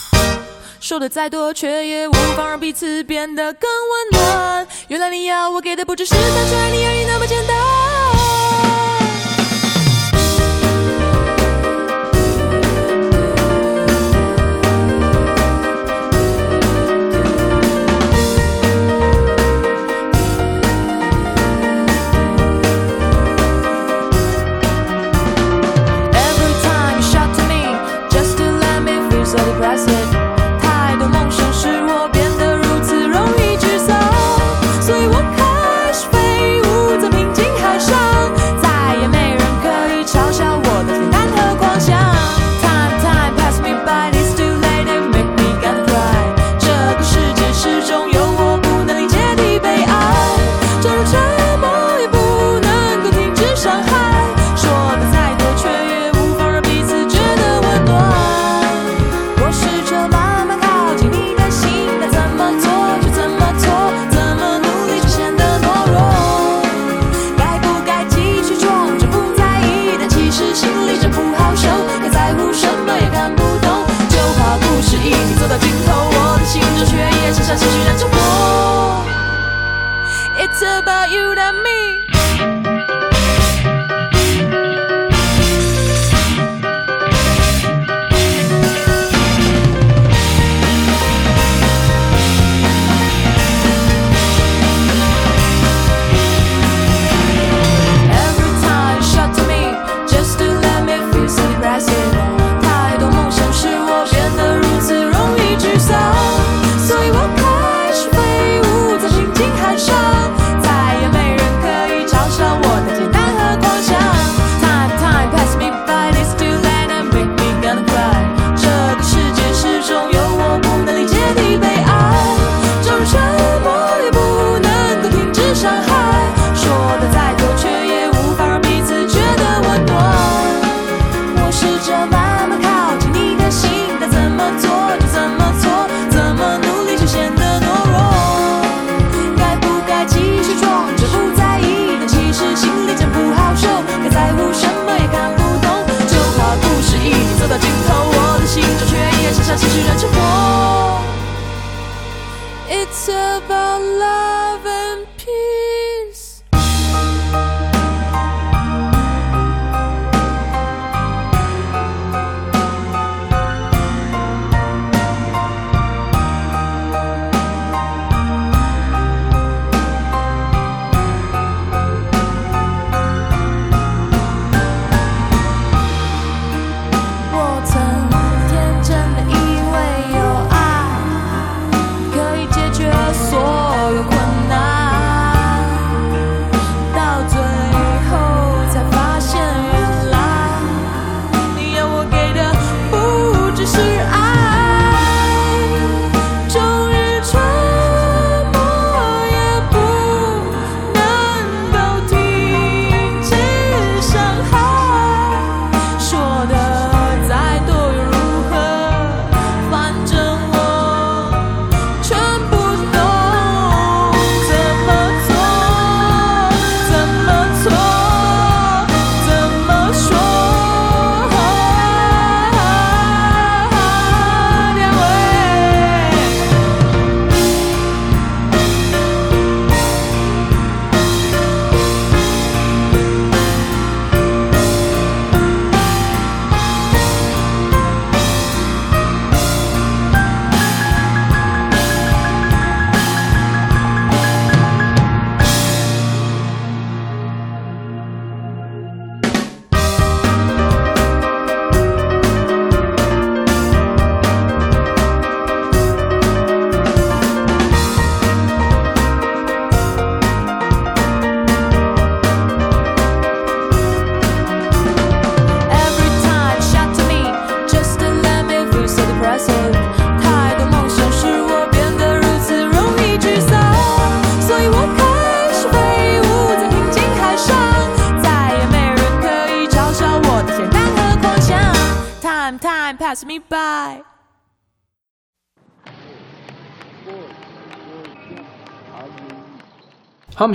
[0.85, 4.69] 说的再多，却也无法让彼此变得更温暖。
[4.89, 7.94] 原来你要我给的不只是单纯爱你而已那么简单。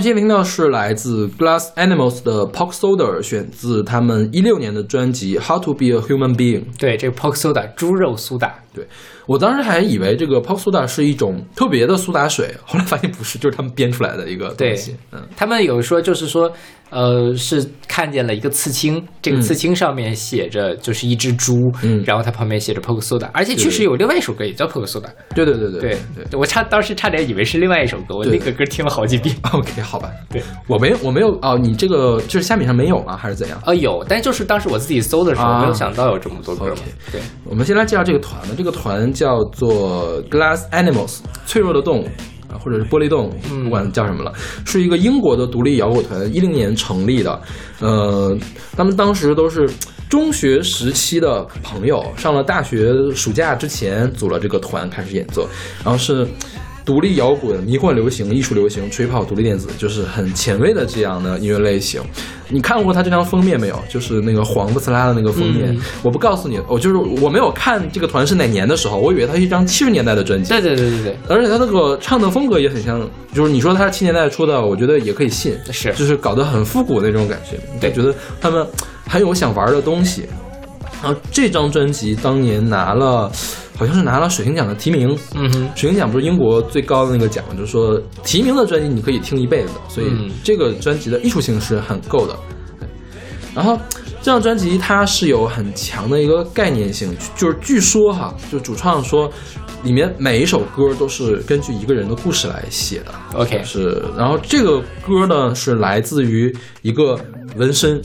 [0.00, 6.60] 好，我们现在听到是来自 Glass Animals 的 p o k Soda，选自他们一六年的专辑《How to Be a Human Being》。
[6.78, 8.86] 对，这个 pork soda 猪肉苏打，对
[9.26, 14.96] 我当时还以为这个 Pop Soda 是一种特别的苏打水，后来发现不是，就是他们编出来的一个东对西。
[15.12, 16.50] 嗯，他们有说就是说，
[16.90, 25.08] 呃，是看见了一个刺青，这个刺青上面写着就是一只猪，嗯然后它旁边写着 pork soda，而且确实有另外一首歌也叫 pork soda。
[25.34, 25.98] 对对对对对
[26.30, 26.38] 对。
[26.38, 29.34] 我差当时差点以为是另外一首歌，我那个歌听了好几遍。
[29.52, 33.16] OK，好吧，对，我没有，我没有哦，你这个就是虾米上没有吗？
[33.16, 33.60] 还是怎样？
[33.66, 36.82] 呃，有，但就是当时我自己搜的时候，啊没有想到有这么多歌嘛。
[37.10, 38.54] 对，我们先来介绍这个团吧。
[38.60, 42.04] 这个团叫做 Glass Animals，脆弱的动物
[42.46, 44.30] 啊，或者是玻璃动物，嗯不管叫什么了，
[44.66, 47.40] 是一个英国的独立摇滚团，一零年成立的。
[47.80, 48.36] 呃，
[48.76, 49.66] 他们当时都是
[50.10, 55.48] 中学时期的朋友，上了大学暑假之前组了这个团开始演奏，
[55.82, 56.28] 然后是。
[56.90, 62.02] 独立摇滚、迷幻流行、艺术流行、吹泡、独立电子，就是很前卫的这样的音乐类型。
[62.48, 63.80] 你看过他这张封面没有？
[63.88, 65.72] 就是那个黄不呲啦的那个封面。
[65.72, 70.48] 嗯我不告诉你，我就是我没有看这个团是哪年的时候，我以为它是一张七十年代的专辑。
[70.48, 78.66] 对对对对对，而且他那个唱的风格也很像，就是你说他是七年代出的，我觉得也可以信，是就是搞得很复古那种感觉，对就觉得他们
[79.06, 80.24] 很有想玩的东西。
[81.02, 83.30] 然后这张专辑当年拿了，
[83.80, 92.36] 好像是拿了水星奖的提名，嗯哼，水星奖不是英国最高的那个奖，就是说提名的专辑你可以听一辈子，所以嗯这个专辑的艺术性是很够的。
[92.78, 92.86] 对
[93.54, 93.80] 然后
[94.20, 99.32] 这张专辑它是有很强的一个概念性，就是据说哈，就主创说，
[99.82, 103.14] 里面每一首歌都是根据一个人的故事来写的。
[103.32, 107.18] OK 是，然后这个歌呢是来自于一个
[107.56, 107.98] 纹身。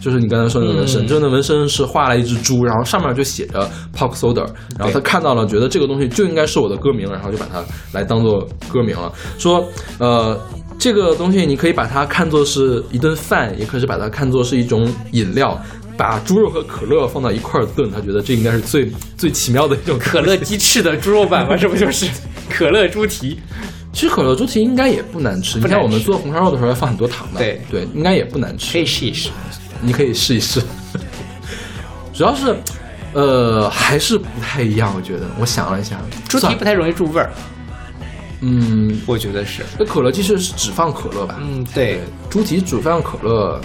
[0.00, 4.46] 就是你刚才说的那个纹身，嗯这个纹身是画了一只猪，然后上面就写着 Pop Soda，
[4.78, 9.12] 然后他看到了，觉得这个东西就应该是我的歌名，然后就把它来当做歌名了。
[9.38, 9.66] 说，
[9.98, 10.38] 呃，
[10.78, 15.60] 这个东西你可以把它看作是一顿饭，也可以把它看作是一种饮料。
[15.96, 22.04] 把猪肉和可乐放到一块儿炖，他觉得这应该是最最奇妙的一种可乐鸡翅的猪肉版吧，这不就是
[22.50, 23.38] 可乐猪蹄？
[23.94, 29.30] 其实可乐猪蹄应该也不难吃，你看我们做红烧肉的时候要放很多糖的，对对，应该也不难可吃，以试一试。
[29.84, 30.62] 你可以试一试。
[32.14, 32.56] 主要是，
[33.12, 35.26] 呃，还是不太一样，我觉得。
[35.38, 37.30] 我想了一下，猪蹄不太容易入味儿，
[38.40, 39.64] 嗯，我觉得是。
[39.78, 41.36] 那可乐鸡翅是只放可乐吧？
[41.40, 42.00] 嗯，对。
[42.30, 43.60] 猪蹄只放可乐，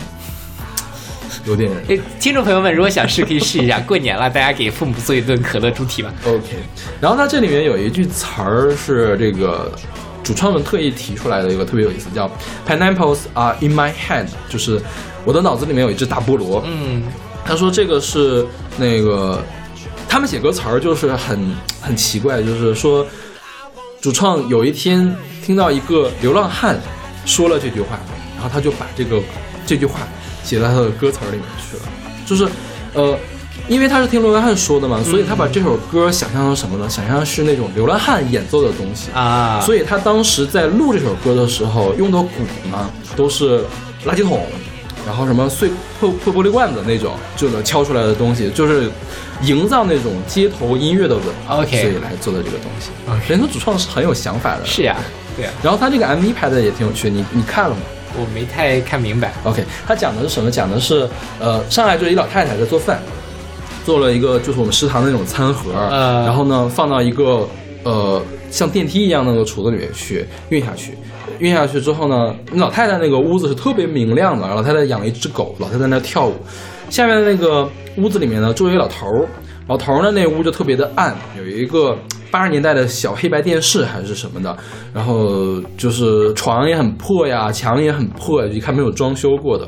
[1.46, 3.80] 有点哎，听众朋友们，如果想试，可以试一下。
[3.86, 6.12] 过年了，大家给父母做一顿可乐猪蹄吧。
[6.26, 6.58] OK。
[7.00, 9.72] 然后它这里面有一句词儿是这个
[10.24, 12.30] 主创们特意提出来的一个特别有意思，叫
[12.68, 14.80] “Pineapples are in my head”，就是
[15.26, 16.64] 我的脑子里面有一只大菠萝。
[16.66, 17.04] 嗯，
[17.44, 18.46] 他说这个是
[18.78, 19.44] 那个
[20.08, 23.06] 他们写歌词儿就是很很奇怪，就是说
[24.00, 26.80] 主创有一天听到一个流浪汉
[27.26, 28.00] 说了这句话，
[28.36, 29.20] 然后他就把这个
[29.66, 30.00] 这句话
[30.44, 31.84] 写到他的歌词儿里面去了，
[32.26, 32.48] 就是
[32.94, 33.18] 呃。
[33.70, 36.90] 因为他是听流浪汉说的嘛，所以他把这首歌想象成什么呢？
[36.90, 42.30] 想象是那种流浪汉演奏的东西啊所以他当时在录这首歌的时候用的鼓
[42.72, 43.60] 呢，都是
[44.06, 44.42] 垃圾桶，
[45.06, 48.90] 然后什么碎破破玻璃罐子那种，就能敲出来的东西，就是
[49.44, 52.90] 营造那种街头音乐的文化 OK 所以来做的这个东西。
[53.32, 54.66] 人家主创是很有想法的。
[54.66, 54.98] 是呀，
[55.38, 57.82] 对呀，然后他这个 MV 拍的也挺有趣，你你看了吗
[58.18, 59.32] 我没太看明白。
[59.44, 60.50] ？OK，他讲的是什么？
[60.50, 61.08] 讲的是
[61.40, 63.00] 呃，上来就是一老太太在做饭，
[63.90, 67.48] 做了一个就是我们食堂的那种餐盒，呃然后呢放到一个
[67.84, 68.22] 呃
[68.52, 70.94] 像电梯一样的那个橱子里面去运下去。
[71.40, 76.36] 运下去之后呢，老太太那个屋子是特别明亮的，老太太养了一只狗，老太太在那跳舞。
[76.92, 77.68] 下面的那个
[77.98, 79.28] 屋子里面呢，住了一老头儿，
[79.68, 81.98] 老头儿呢那屋就特别的暗，有一个
[82.30, 84.56] 八十年代的小黑白电视还是什么的，
[84.94, 89.68] 然后就是床也很破呀，墙也很破，一看没有装修过的。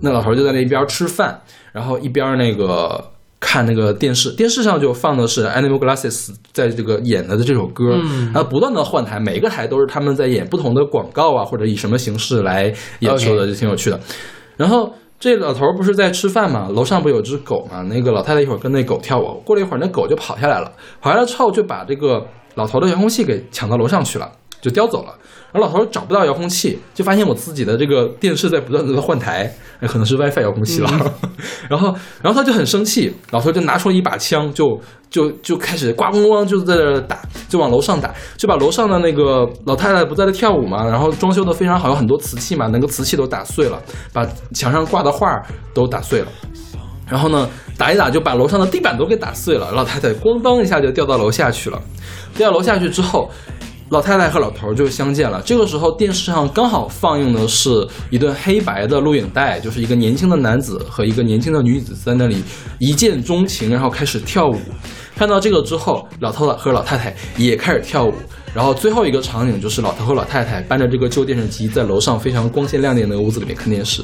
[0.00, 1.40] 那老头就在那一边吃饭，
[1.72, 3.02] 然后一边那个
[3.44, 14.00] 看那个电视，电视上就放的是 Animal Glasses 在这个演的这首歌，嗯然后不断的换台，每个台都是他们在演不同的广告啊，或者以什么形式来演出的就挺有趣的。
[14.56, 14.90] 然后
[15.20, 17.82] 这老头儿不是在吃饭嘛，楼上不有只狗嘛？
[17.82, 20.72] 那个老太太一会儿跟那狗跳舞，过了一会儿那狗就跑下来了，
[21.02, 24.32] 跑下来之后就把这个老头的遥控器给抢到楼上去了，
[24.64, 25.14] 就叼走了。
[25.52, 30.90] 然后老头找不到遥控器，就发现我自己的这个电视在不断的换台，那可能是 WiFi 遥控器了。
[31.68, 43.80] 然后，然后他就很生气，老头就拿出了一把枪，就就就开始咣咣咣就在这打，就往楼上打，就把楼上的那个老太太不在这跳舞嘛，然后装修的非常好，有很多瓷器嘛，那个瓷器都打碎了，
[44.12, 45.40] 把墙上挂的画
[45.74, 46.26] 都打碎了。
[47.06, 51.80] 然后呢，打一打就把楼上的地板都给打碎了，老太太咣当一下就掉到楼下去了。
[52.34, 53.30] 掉到楼下去之后，
[53.94, 55.40] 老太太和老头就相见了。
[55.46, 62.42] 这个时候电视上刚好放映的是一段黑白的录影带，就是一个年轻的男子和一个年轻的女子在那里
[62.80, 64.58] 一见钟情，然后开始跳舞。
[65.14, 68.12] 看到这个之后，老头和老太太也开始跳舞。
[68.52, 74.02] 然后最后一个场景就是老头和老太太搬着这个旧电视机在楼上非常光鲜亮丽的那个屋子里面看电视。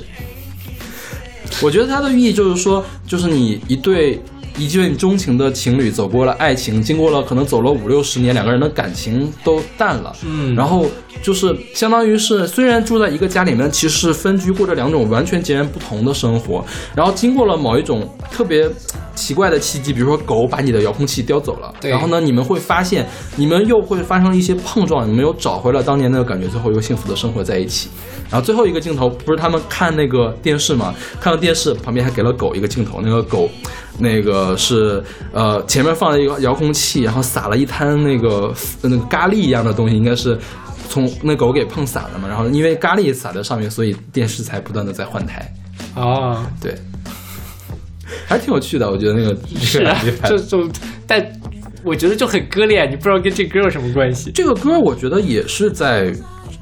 [1.60, 4.20] 我觉得它的寓意就是说，就是你一对
[4.60, 10.54] 一见钟情的情侣走过了爱情，经过了可能走了五六十年，两个人的感情都淡了，嗯。
[10.54, 10.84] 然后
[11.22, 16.62] 就是相当于是虽然住在一个家里面，其实是分居过着两种完全截然不同的生活，
[16.94, 18.68] 然后经过了某一种特别
[19.14, 21.90] 奇怪的契机，比如说狗把你的遥控器叼走了，对。
[21.90, 23.06] 然后呢，你们会发现
[23.36, 27.88] 你们又会发生一些碰撞，你们又找回了当年那个感觉，最后又幸福的生活在一起。
[28.30, 30.94] 然后最后一个镜头不是他们看那个电视嘛？
[31.20, 33.50] 看到电视旁边还给了狗一个镜头，那个狗，
[33.98, 35.02] 那个是
[35.32, 40.38] 呃前面放了一个遥控器，然后撒了一滩那个那个咖喱一样的东西，应该是
[40.88, 42.28] 从那狗给碰洒了嘛。
[42.28, 45.52] 然后因为咖喱洒在上面，所以电视才不断的在换台。
[45.96, 46.74] 哦，对，
[48.26, 50.70] 还挺有趣的，我觉得那个是啊 这个，这种，
[51.06, 51.26] 但
[51.82, 54.30] 我觉得就很割裂，你不知道跟这歌有什么关系。
[54.32, 56.14] 这个歌我觉得也是在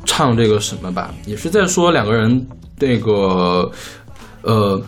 [0.08, 2.46] 唱这个什么吧，也是在说两个人
[2.78, 3.70] 那个
[4.42, 4.80] 呃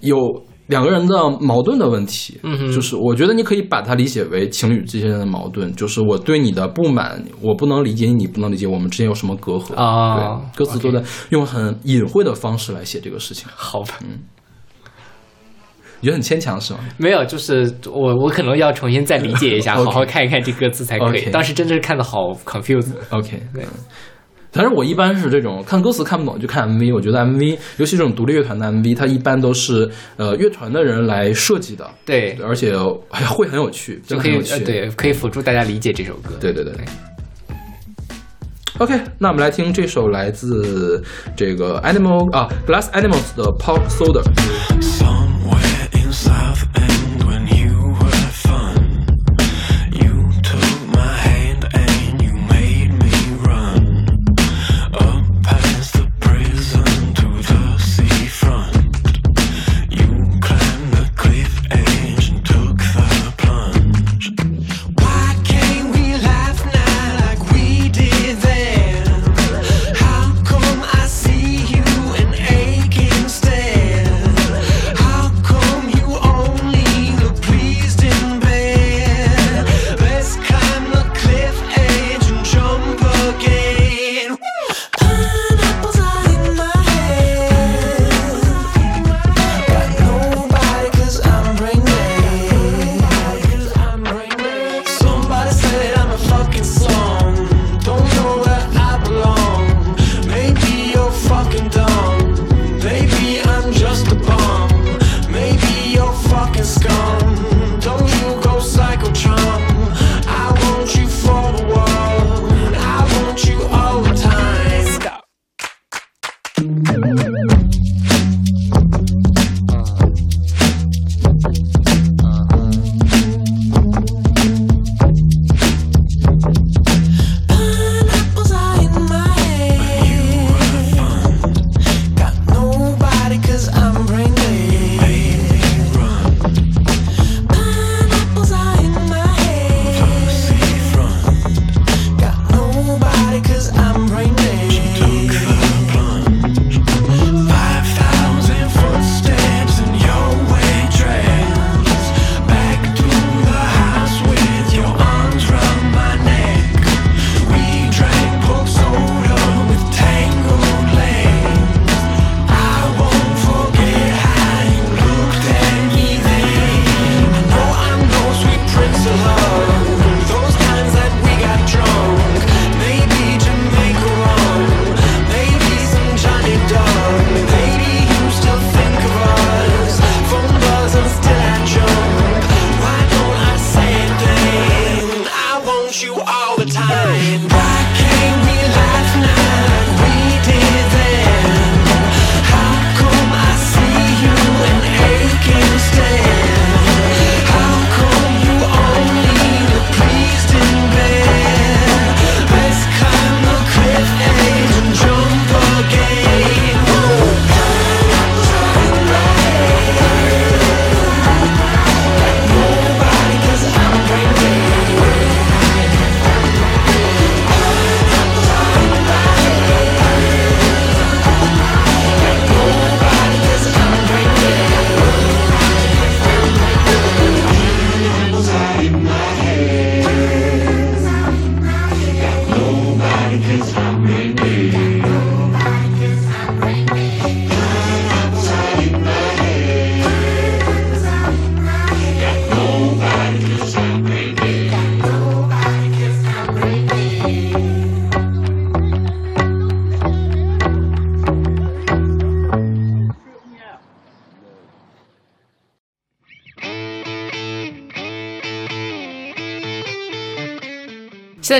[0.00, 0.18] 有
[0.66, 2.40] 两个人的矛盾的问题。
[2.74, 9.74] 就是我觉得你可以把它理解为情侣之间的矛盾，就是我对你的不满，我不能理解你，你不能理解我们之间有什么隔阂。
[9.76, 13.94] 啊对，歌词都在用很隐晦的方式来写这个事情，好吧，
[16.00, 16.80] 你觉得很牵强是吗？
[16.98, 21.30] 没有，就是我我可能要重新再理解一下 好好看一看这歌词才可以。
[21.30, 22.92] 当时真的是看的好 confused。
[23.10, 23.70] OK，对嗯。
[24.52, 32.74] 反正我一般是这种看歌词看不懂就看 MV，我觉得 MV，尤其这种独立乐团的 MV，它一般都是呃乐团的人来设计的，对，而且
[33.10, 34.52] 哎会很有趣，就很有趣。
[34.54, 36.30] 呃对，可以辅助大家理解这首歌。
[36.40, 36.84] 对对对对
[38.78, 41.02] OK，那我们来听这首来自
[41.36, 45.29] 这个 Animal 啊 Glass Animals 的 Pop Soda。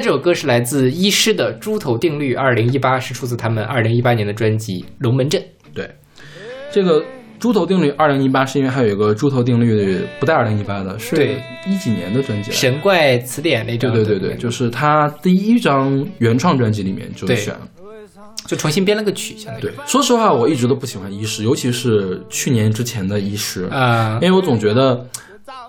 [0.00, 5.38] 在这首歌是来自医师的《猪头定律》，二零一八是出自他们二零一八年的专辑《龙门阵》。
[5.74, 5.90] 对，
[6.72, 7.04] 这个
[7.38, 12.50] 猪头定律二零一八是因为还有一个猪头定律不带二零一八的，是对一几年的专辑。
[12.50, 17.60] 神怪词典那对张，对对对，就是他第一张原创专辑里面就选了。
[18.46, 25.06] 就重新编了个曲，相当于对，说实话，我一直都不喜欢医师，尤其是去年之前的医师，啊、因为我总觉得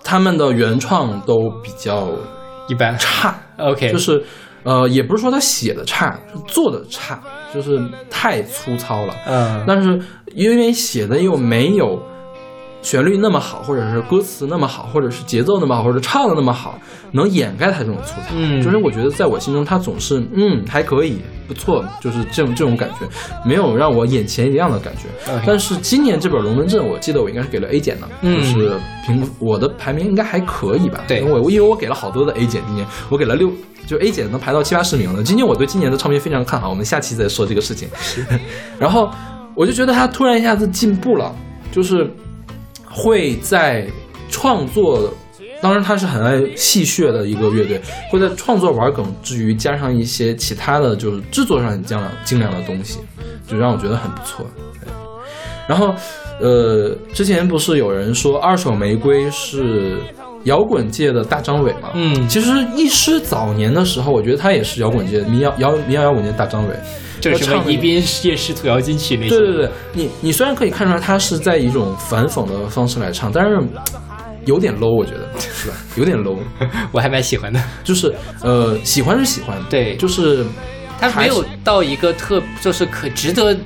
[0.02, 2.08] 他们的原创都比较
[2.68, 2.96] 一般。
[2.98, 4.22] 差，OK，就是
[4.62, 7.20] 呃，也不是说他写的差，是做的差，
[7.52, 7.80] 就是
[8.10, 9.14] 太粗糙了。
[9.26, 10.00] 嗯，但是
[10.34, 12.02] 因为写的又没有
[12.82, 16.78] 旋律那么好，或者是歌词那么好，或者是节奏那么好，或者唱的那么好，
[17.12, 18.28] 能掩盖他这种粗糙。
[18.34, 23.06] 嗯就是我觉得在我心中，他总是嗯还可以，不错，就是这种这种感觉，
[23.46, 25.02] 没有让我眼前一亮的感觉。
[25.46, 28.76] 但是今年这本《龙门阵》，我记得我应该是给了 A 减的，嗯就是
[29.06, 31.04] 评我的排名应该还可以吧？
[31.06, 33.50] 对因为我因为我给了好多的 A 减，今年我给了六。
[33.84, 35.24] 就 A 减能排到七八十名了。
[35.24, 37.88] 今年我对今年的唱片非常看好，我们下期再说这个事情。
[38.78, 39.10] 然后
[39.56, 41.34] 我就觉得他突然一下子进步了，
[41.72, 42.08] 就是
[42.92, 43.86] 会在
[44.28, 45.12] 创作，
[45.60, 52.98] 当然他是很爱戏谑的一个乐队，会在创作玩梗之余加上一些其他的就是制作上很精良精良的东西，
[53.46, 54.46] 就让我觉得很不错。
[54.74, 54.88] 对
[55.66, 55.94] 然后，
[56.40, 59.96] 呃，之前不是有人说二手玫瑰是
[60.44, 61.90] 摇滚界的大张伟嘛？
[61.94, 66.74] 嗯其实一师早年的时候，我觉得他也是摇滚界民谣摇民谣摇滚界的大张伟。
[67.22, 69.30] 这是什么宜宾夜市土窑金曲那些？
[69.30, 73.58] 对对对，你你虽然可以看出来他是在以一种反讽的方式来唱，但是
[74.44, 75.76] 有点 low，我觉得是吧？
[75.96, 76.36] 有点 low，
[76.90, 77.62] 我还蛮喜欢的。
[77.84, 78.12] 就是
[78.42, 80.44] 呃，喜欢是喜欢，对就是
[80.98, 83.56] 他没有到一个特，就是可值得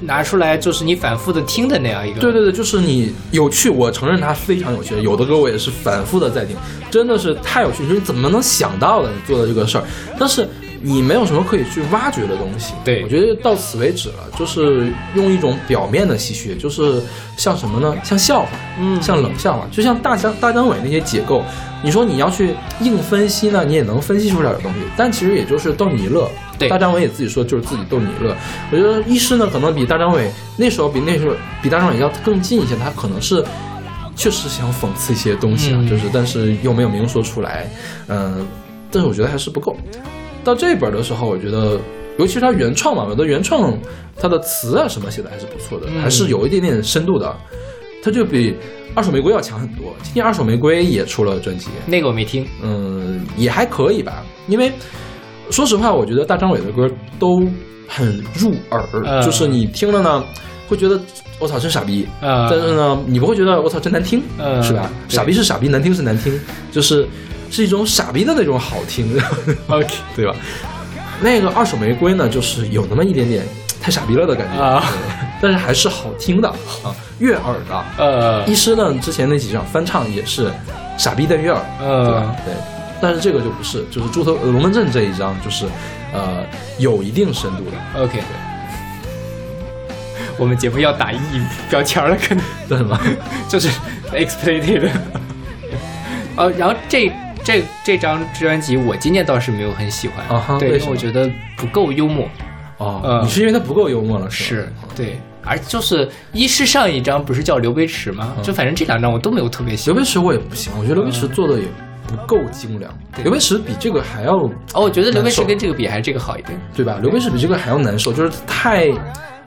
[0.00, 2.20] 拿出来，就是你反复的听的那样一个。
[2.20, 5.00] 对对对，就是你有趣，我承认它非常有趣。
[5.00, 6.56] 有的歌我也是反复的在听，
[6.90, 7.84] 真的是太有趣。
[7.84, 9.10] 你说你怎么能想到的？
[9.10, 9.84] 你做的这个事儿，
[10.18, 10.48] 但是
[10.84, 12.74] 你没有什么可以去挖掘的东西。
[12.84, 17.02] 对我觉得到此为止了，就是用一种表面的戏谑，就是
[17.36, 17.96] 像什么呢？
[18.04, 18.48] 像笑话，
[18.78, 21.42] 嗯像冷笑话，就像大张大张伟那些解构。
[21.82, 26.30] 你说你要去硬分析呢，你也能分析出点东西，但其实也就是逗你乐。
[26.58, 28.34] 对大张伟也自己说就是自己逗你乐。
[28.70, 33.44] 我觉得医师呢，可能比大张伟那时候比那时候比大张伟要更近一些，他可能是
[34.16, 37.68] 确实想讽刺一些东西啊，嗯就是但是又没有明说出来，
[38.08, 38.46] 嗯、
[38.90, 39.76] 但是我觉得还是不够。
[40.44, 41.78] 到这本的时候，我觉得。
[42.16, 43.76] 尤其是他原创嘛，我觉得原创
[44.16, 47.36] 他的词啊什么写的还是不错的，嗯还是有一点点深度的，
[48.04, 48.54] 他就比
[48.94, 49.92] 二手玫瑰要强很多。
[50.04, 52.46] 今年二手玫瑰也出了专辑，那个我没听。
[52.62, 54.22] 嗯，也还可以吧。
[54.46, 54.72] 因为
[55.50, 56.88] 说实话，我觉得大张伟的歌
[57.18, 57.42] 都
[57.88, 60.24] 很入耳，嗯就是你听了呢，
[60.68, 61.00] 会觉得
[61.40, 64.88] 我操真傻逼，呃，但是呢，你不会觉得我操真难听，嗯是吧？
[65.08, 66.40] 傻逼是傻逼，难听是难听，
[66.70, 67.04] 就是
[67.54, 69.16] 是一种傻逼的那种好听，
[69.68, 70.34] OK 对吧？
[71.20, 73.46] 那个二手玫瑰呢，就是有那么一点点
[73.80, 74.82] 太傻逼了的感觉，
[75.40, 76.48] 但是还是好听的
[76.82, 76.90] 啊，
[77.20, 77.84] 悦耳的。
[77.96, 80.50] 呃医师呢，之前那几张翻唱也是
[80.98, 82.44] 傻逼的悦耳，对吧呃，？
[82.44, 82.54] 对，
[83.00, 85.66] 但是这个就不是，就是猪头呃龙门阵这一张就是
[86.12, 86.44] 呃
[86.78, 88.20] 有一定深度的，OK。
[90.36, 91.40] 我们节目要打意义
[91.70, 93.00] 标签了，可能 对吗？
[93.48, 93.68] 就是
[94.12, 94.90] exploited。
[96.36, 97.08] 呃，然后这
[97.44, 102.26] 这这张专辑我今年倒是没有很喜欢，对，啊哈为什么因为我觉得不够幽默。
[102.78, 104.72] 哦，呃你是因为它不够幽默了，是是？
[104.96, 108.34] 对，而就是一是上一张不是叫刘培池吗？
[108.42, 109.94] 就反正这两张我都没有特别喜欢。
[109.96, 111.66] 刘培池我也不喜欢，我觉得刘培池做的也
[112.08, 114.36] 不够精良，对刘培池比这个还要
[114.72, 116.58] 哦，我觉得刘培池跟这个比还是这个好一点。
[116.74, 116.98] 对吧？
[117.00, 118.88] 刘培池比这个还要难受，就是太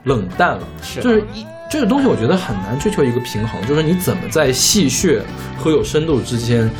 [0.04, 5.20] 冷淡了，是就是一这个东西，我觉得很难追求一个平衡，就是你怎么在戏谑
[5.58, 6.70] 和有深度之间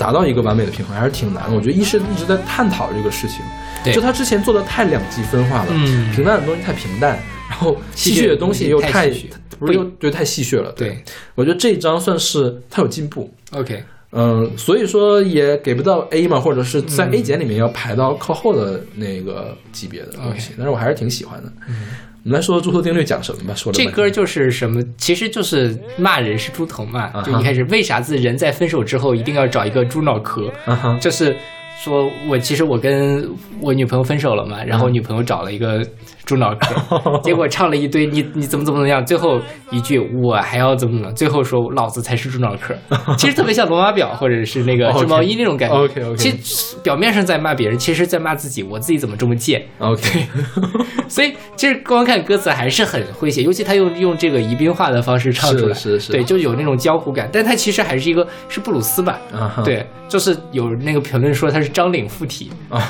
[0.00, 1.54] 达到一个完美的平衡，还是挺难的。
[1.54, 3.44] 我觉得医生一直在探讨这个事情，
[3.84, 3.92] 对。
[3.92, 6.10] 就他之前做的太两极分化了，嗯。
[6.12, 7.18] 平淡的东西太平淡，
[7.50, 9.16] 然后戏戏谑的东西又太太
[9.58, 10.72] 不是又对太戏谑了。
[10.72, 10.96] 对。
[11.34, 17.12] 我觉得这一章算是他有进步，，OK，嗯，所以说也给不到 A 嘛，或者是在嗯。
[17.12, 21.52] A 减里面要排到靠后的那个级别的东西但是我还是挺喜欢的。
[22.24, 24.82] 我们来说说猪头定律讲什么吧，说了这歌就是什么？
[24.98, 27.10] 其实就是骂人是猪头嘛。
[27.22, 30.52] 就一开始为啥子人在分手之后一定要找一个猪脑壳？
[31.00, 31.34] 就是
[31.82, 33.26] 说我其实我跟
[33.62, 35.82] 我女朋友分手了嘛，然后女朋友找了一个
[36.30, 39.40] 猪脑壳， 结果唱了一堆你你怎么怎么怎么样，最后
[39.70, 42.72] 一句我还要怎么怎么，最后说老子才是猪脑壳，
[43.18, 45.76] 其实特别像罗马表或者是那个织毛衣那种感觉。
[45.76, 46.16] OK，OK。
[46.16, 49.60] 其实表面上在骂别人，其实在骂自己，我自己怎么这么贱。
[49.78, 50.24] OK，
[51.08, 56.12] 所以其实光看歌词还是很诙谐，尤其他用用这个宜宾话的方式唱出来，是是是。
[56.12, 57.28] 对，就有那种江湖感。
[57.32, 59.18] 但他其实还是一个是布鲁斯吧，
[59.64, 62.80] 对，就是有那个评论说他是张领附体，啊，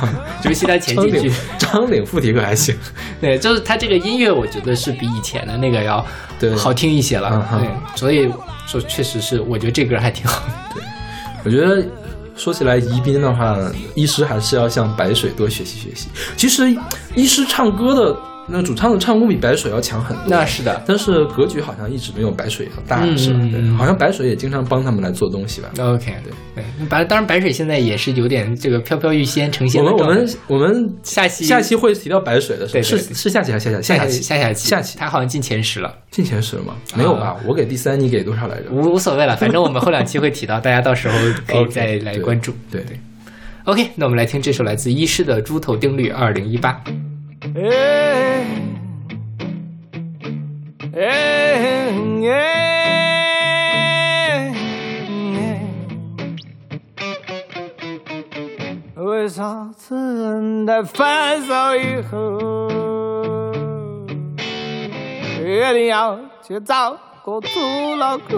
[0.45, 1.21] 尤其他前几句。
[1.21, 2.75] 张领，张领附体可还行，
[3.21, 6.05] 对，就是他这个音乐，我觉得是比以前的那个要
[6.39, 7.47] 对好听一些了，
[7.95, 8.31] 所以
[8.67, 10.43] 说确实是，我觉得这歌还挺好
[10.75, 10.83] 对。
[11.45, 11.85] 我觉得
[12.37, 13.57] 说起来宜宾的话，
[13.95, 16.09] 医师还是要向白水多学习学习。
[16.37, 16.75] 其实
[17.15, 18.17] 医师唱歌的
[18.51, 23.41] 那主唱的唱功比白水要强很多，那是的但是格局好像一直没有白水要大，嗯是吧？
[23.79, 25.71] 好像白水也经常帮他们来做东西吧。
[25.79, 29.91] OK，对对，白当然白水现在也是有点这个飘飘欲仙成我仙我。
[29.91, 36.75] 们我们我们下期下期会提到白水的，是是下期还是下下下期下下期下期他好像进前十了，进前十了吗？
[36.97, 37.37] 没有吧？
[37.47, 38.71] 我给第三，你给多少来着？
[38.71, 41.15] 无无所谓了，反正我们后两期会提到， 大家到时候
[41.47, 42.53] 可以再来对关注。
[42.71, 42.99] 对对
[43.65, 46.73] ，OK，那我们来听这首来自医师的《猪头定律二零一八》。
[47.43, 47.49] 哎
[50.95, 51.01] 哎
[52.29, 52.35] 哎
[58.97, 61.07] 为啥子人在分
[61.47, 62.71] 手以后，
[65.41, 66.93] 一定要去找
[67.25, 68.37] 个猪脑壳？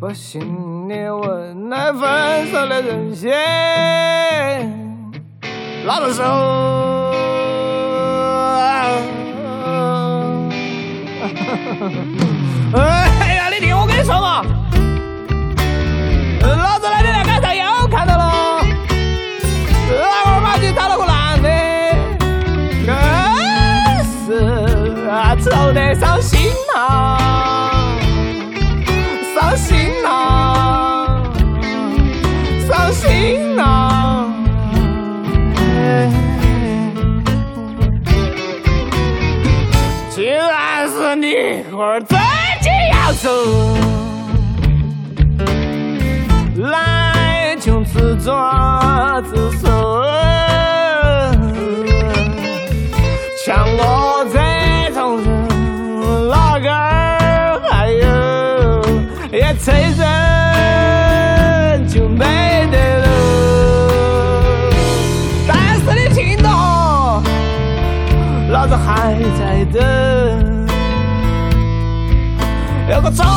[0.00, 4.87] 把心里问：那分手的人先
[5.88, 6.22] 拉着手。
[12.74, 14.44] 哎呀，你听我跟你说嘛，
[16.42, 17.10] 老子来的
[41.08, 41.34] 然是你
[41.74, 42.14] 儿自
[42.60, 43.30] 己要走，
[46.68, 48.34] 来就自作
[49.30, 50.04] 自受。
[53.46, 54.17] 像我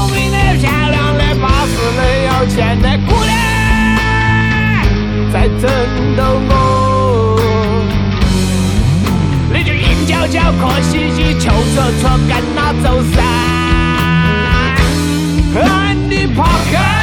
[0.01, 3.31] 聪明的、漂亮的、巴适的、要钱的姑娘
[5.31, 5.69] 在争
[6.17, 7.39] 斗我。
[9.53, 13.21] 你就硬悄悄、可惜兮、求戳戳跟他走噻。
[15.53, 17.00] 喊你跑开，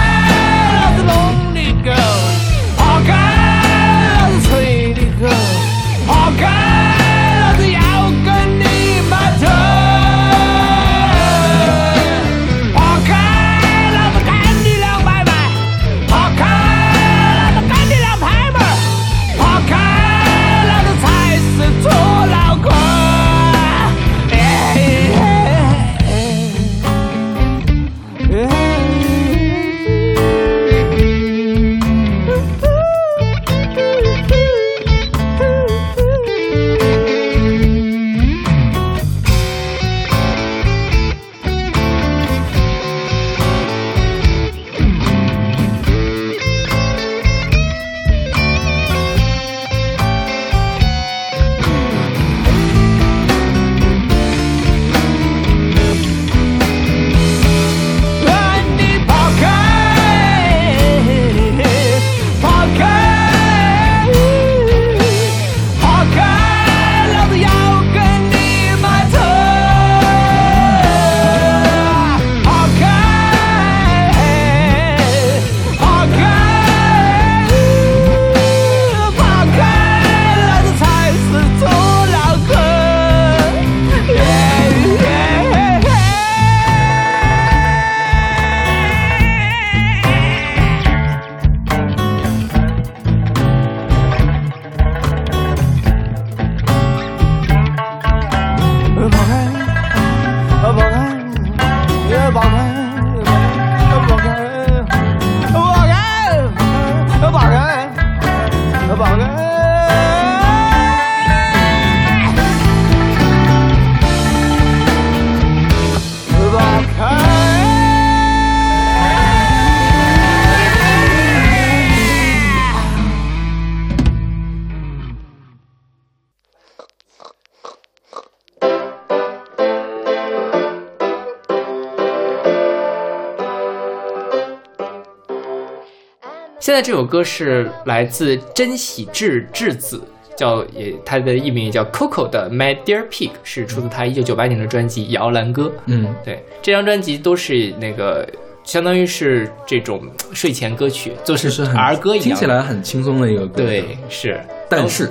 [136.78, 140.00] 在这首歌是来自真喜智智子。
[140.36, 145.64] 叫也，他的艺名也叫 Coco 的 My Dear Pig 是出自他一九九八年的专辑《摇篮歌》。
[145.86, 148.24] 嗯，对，这张专辑都是那个，
[148.62, 150.02] 相当于是这种
[150.32, 152.28] 睡前歌曲，就就是儿歌一样。
[152.28, 153.55] 听起来很轻松的一个歌。
[153.56, 154.40] 对，是。
[154.68, 155.10] 但是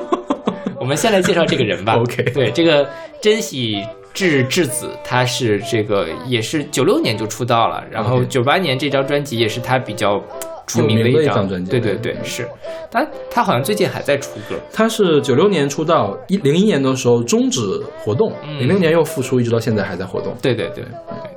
[0.80, 1.96] 我们先来介绍这个人吧。
[2.00, 2.88] OK 对，这个
[3.20, 3.84] 真喜
[4.14, 10.24] 智智子，他是这个也是九六年就出道了，然后九八年这张专辑也是他比较
[10.68, 12.46] 出名的一一张专辑对对对，是。
[12.90, 14.54] 但他好像最近还在出歌。
[14.72, 17.60] 他是九六年出道，一零一年的时候终止
[17.98, 20.34] 活动，嗯零六年又复出，一直到现在还在活动。
[20.40, 20.84] 对对对，对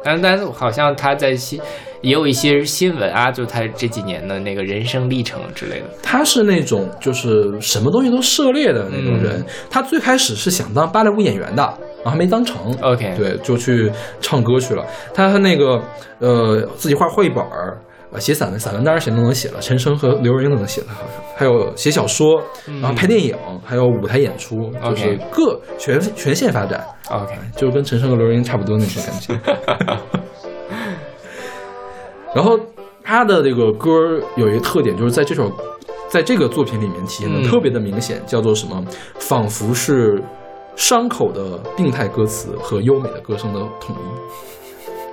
[0.03, 1.59] 但但是好像他在新
[2.01, 5.85] 也有一些新闻啊，就他这几年的那个人生历程之类的。
[6.03, 9.39] 他是那种就是什么东西都涉猎的那种人。
[9.39, 11.63] 嗯他最开始是想当芭蕾舞演员的，
[12.03, 12.73] 然后没当成。
[12.81, 13.89] OK 对，就去
[14.19, 14.85] 唱歌去了。
[15.13, 15.81] 他那个
[16.19, 17.77] 呃，自己画绘本儿。
[18.11, 22.43] 呃，写散文，散文当然谁都能写了，陈升和刘若英都能写的，好像还有写小说，
[22.81, 23.33] 然后拍电影，
[23.63, 29.39] 还有舞台演出，就是各全全线发展，OK，就是跟陈升和刘若英差不多那种感觉。
[32.35, 32.59] 然后
[33.03, 33.89] 他的这个歌
[34.35, 35.49] 有一个特点，就是在这首，
[36.09, 38.83] 在这个作品里面体现的嗯特别的明显，叫做什么？
[39.19, 40.21] 仿佛是
[40.75, 43.99] 伤口的病态歌词和优美的歌声的统一。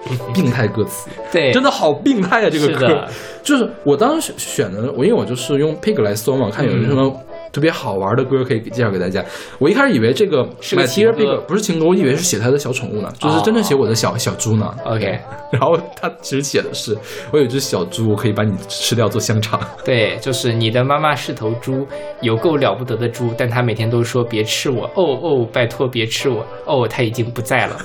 [0.32, 2.50] 病态歌词， 对，真的好病态啊！
[2.50, 3.04] 这个歌是，
[3.42, 7.12] 就是我当时选的，我因为我就是用 Pig 来搜嘛，看有什么
[7.52, 9.24] 特别好玩的歌可以介绍给大家。
[9.58, 14.72] 我一开始以为这个是个 Pig 不是情歌，我以为是写他的小宠物呢，就是真正写我的小小猪呢。
[14.84, 15.18] OK，
[15.50, 16.96] 然后他其实写的是，
[17.32, 19.60] 我有一只小猪，我可以把你吃掉做香肠。
[19.84, 21.86] 对，就是你的妈妈是头猪，
[22.20, 27.76] 有够了不得的猪，但她每天都说别吃我，哦哦，拜托别吃我，哦，她已经不在了。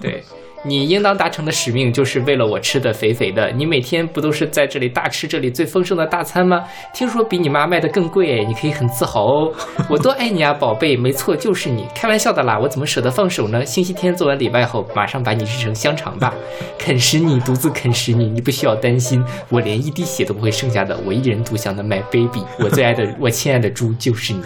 [0.00, 0.22] 对。
[0.64, 3.50] 你应当达成的使命就是为了我吃的肥肥的。
[3.50, 6.62] 你每天不都是在这里大吃这里最丰盛的大餐吗？
[6.94, 9.52] 听说比你妈卖的更贵哎，你可以很自豪哦。
[9.90, 10.96] 我多爱你啊，宝贝！
[10.96, 11.86] 没错，就是你。
[11.94, 13.64] 开玩笑的啦，我怎么舍得放手呢？
[13.64, 16.32] 星期天做完礼拜后，马上把你制成香肠吧，
[16.78, 20.96] 啃食你，独自啃食你，你不需要担心，我连一滴血都不会剩下的。
[21.04, 24.42] 我一人独享的 my baby，我最爱的，我亲爱的猪就是你。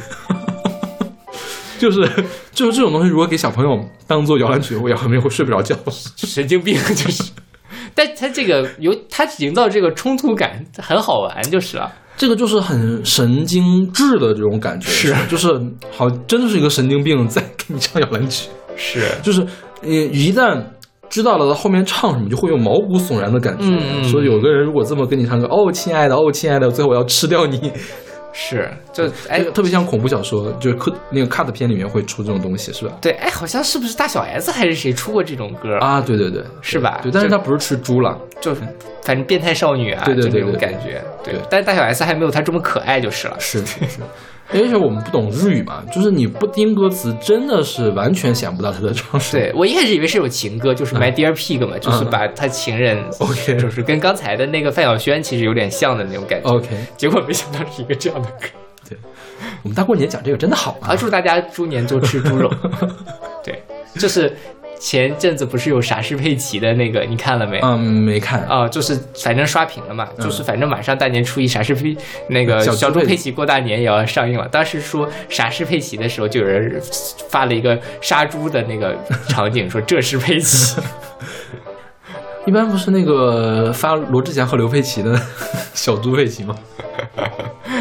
[1.79, 2.01] 就是
[2.53, 5.77] 就是这种东西，如果给小朋友当做摇篮曲，我小朋友会睡不着觉。
[6.17, 7.25] 神经病就是。
[7.95, 11.93] 但他这个有他营造这个冲突感很好玩，就是了。
[12.17, 15.49] 这个就是很神经质的这种感觉，是 就是
[15.91, 19.47] 好，真的是一个神经病在给你唱摇篮曲，是，就是
[19.83, 20.63] 你一旦
[21.11, 23.65] 知道了他后面唱什么，就会有毛骨悚然的感觉。
[24.09, 27.71] 所以有个人如果这么跟你唱歌，哦，亲爱的，哦，亲爱的，最后我要吃掉你，
[28.39, 32.93] 是，就哎哎，，特别像恐怖小说，就是科那个 cut 片里面会出这种东西，是吧？
[33.01, 35.79] 对，哎，好像是不是大小 S 还是谁出过这种歌？
[35.79, 38.55] 啊，对对对，是吧对，但是就他不是吃猪了，就
[39.03, 41.03] 反正变态少女啊，对对对就那种感觉。
[41.25, 43.35] 对对，但是大小 S 还没有她这么可爱就是了。
[43.41, 44.01] 是是是。
[44.53, 49.43] 而且我们不懂日语嘛，就是你不听歌词，真的是完全想不到他的唱什么。
[49.43, 56.49] 对我一开始以为是有情歌，就是 My Dear Pig 嘛，就是把他情人，嗯 OK 就是跟刚才的那个范晓萱其实有点像的那种感觉。
[56.49, 58.47] OK，结果没想到是一个这样的歌。
[58.89, 58.97] 对
[59.65, 60.97] 我们大过年讲这个真的好啊啊，！
[60.97, 62.49] 祝大家猪年多吃猪肉。
[63.43, 63.61] 对，
[63.99, 64.33] 就是
[64.79, 67.59] 前阵子不是有傻士佩奇的那个，你看了没？
[67.63, 68.43] 嗯，没看。
[68.43, 71.97] 啊、就是反正刷屏了嘛，就是反正马上大年初一，傻士佩
[72.29, 74.47] 那个小猪佩奇过大年也要上映了。
[74.49, 76.81] 当时说傻士佩奇的时候，就有人
[77.29, 78.95] 发了一个杀猪的那个
[79.29, 80.81] 场景，说这是佩奇。
[82.47, 85.21] 一般不是那个发罗志祥和刘佩奇的
[85.75, 86.55] 小猪佩奇吗？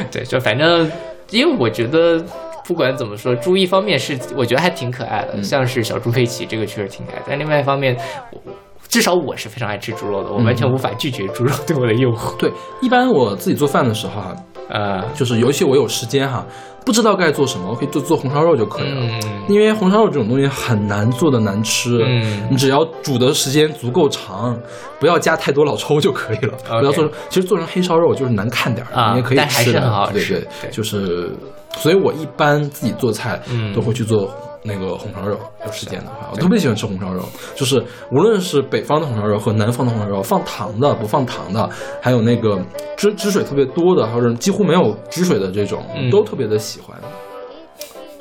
[0.09, 0.89] 对，就反正
[1.29, 2.25] 因为我觉得。
[2.67, 7.21] 不管怎么说，猪一方面是我觉得还挺可爱的，像是小猪佩奇这个确实挺可爱。
[7.27, 7.95] 但另外一方面，
[8.31, 8.39] 我
[8.87, 12.35] 至少我是非常爱吃猪肉的，我完全无法拒绝猪肉对我的诱惑。
[12.37, 12.51] 对，
[12.81, 14.35] 一般我自己做饭的时候啊，
[14.69, 16.45] 呃，就是尤其我有时间哈，
[16.85, 19.01] 不知道该做什么，我可以做做红烧肉就可以了。
[19.01, 24.57] 嗯因为红烧肉这种东西很难做的难吃，嗯你只要煮的时间足够长，
[24.99, 26.53] 不要加太多老抽就可以了。
[26.79, 31.29] 不要做成，其实做成黑烧肉就是难看点儿，啊你也可以但还吃的，是很好吃对对对就是，
[31.77, 34.33] 所以我一般自己做菜，嗯都会去做
[34.63, 35.37] 那个红烧肉。
[35.65, 37.23] 有时间的话，我特别喜欢吃红烧肉，
[37.55, 41.69] 就是无论是北方的红烧肉和南方的红烧肉，放糖的不放糖的，
[42.01, 42.59] 还有那个
[42.97, 46.97] 汁汁水特别多的，或者几乎没有汁水的这种，嗯都特别的喜欢。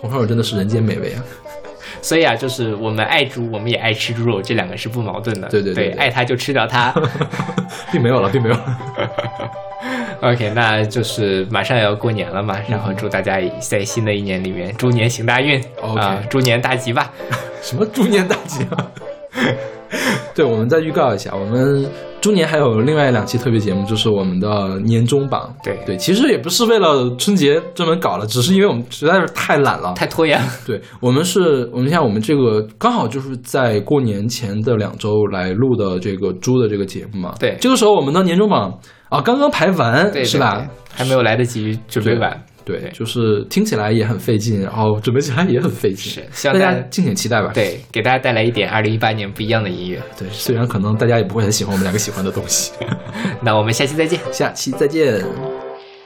[0.01, 1.25] 红烧肉真的是人间美味啊！
[2.03, 5.49] 所以啊，就是我们爱猪，我们也爱吃猪肉，这两个是不矛盾的。
[5.49, 6.93] 对对对对爱它就吃掉它。
[7.91, 8.79] 并没有了，并没有了。
[10.23, 17.11] OK，那就是马上要过年了嘛，然后祝大家在新的一年里面猪年行大运 OK 啊，猪年大吉吧。
[17.61, 18.91] 什么猪年大吉啊？
[20.35, 21.89] 对，我们再预告一下，我们
[22.21, 25.55] 猪年还有另外两期特别节目，就是我们的年终榜。
[25.63, 29.93] 对对，其实也不是为了春节专门搞了，只是因为我们实在是太懒了。
[29.95, 30.49] 太拖延了。
[30.67, 37.35] 对我们是，我们像我们这个刚好就是在过年前的两周来录的这个猪的这个节目嘛。
[37.39, 38.77] 对这个时候我们的年终榜
[39.14, 40.56] 啊刚刚排完，对，是吧？
[40.56, 40.66] 对？
[40.66, 42.44] 对还没有来得及准备完。
[42.66, 46.12] 对，对就是听起来也很费劲，然后准备起来也很费劲。
[46.12, 47.52] 是希望大家大家敬请期待吧。
[47.54, 50.00] 对，给大家带来一点二零一八年不一样的音乐。
[50.18, 52.74] 对，虽然可能大家也不会很喜欢我们两个喜欢的东西。
[53.42, 54.20] 那我们下期再见。
[54.32, 55.24] 下期再见。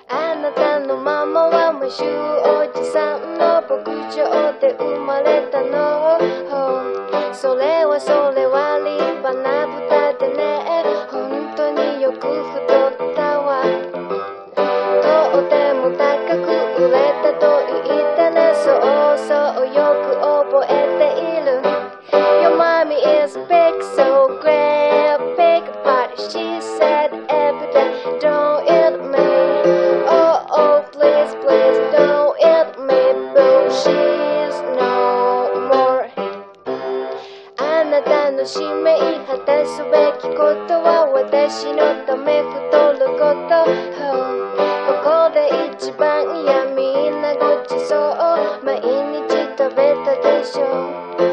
[0.10, 6.20] あなたのママは無臭おじさんの牧場で生まれたの
[7.34, 9.57] それはそれは立派な
[39.29, 39.91] 果たすべ
[40.23, 43.69] きことは私のため太ること、
[44.89, 48.65] ここで一番いやみんなごちそう。
[48.65, 48.89] 毎日
[49.53, 51.28] 食べたでしょ。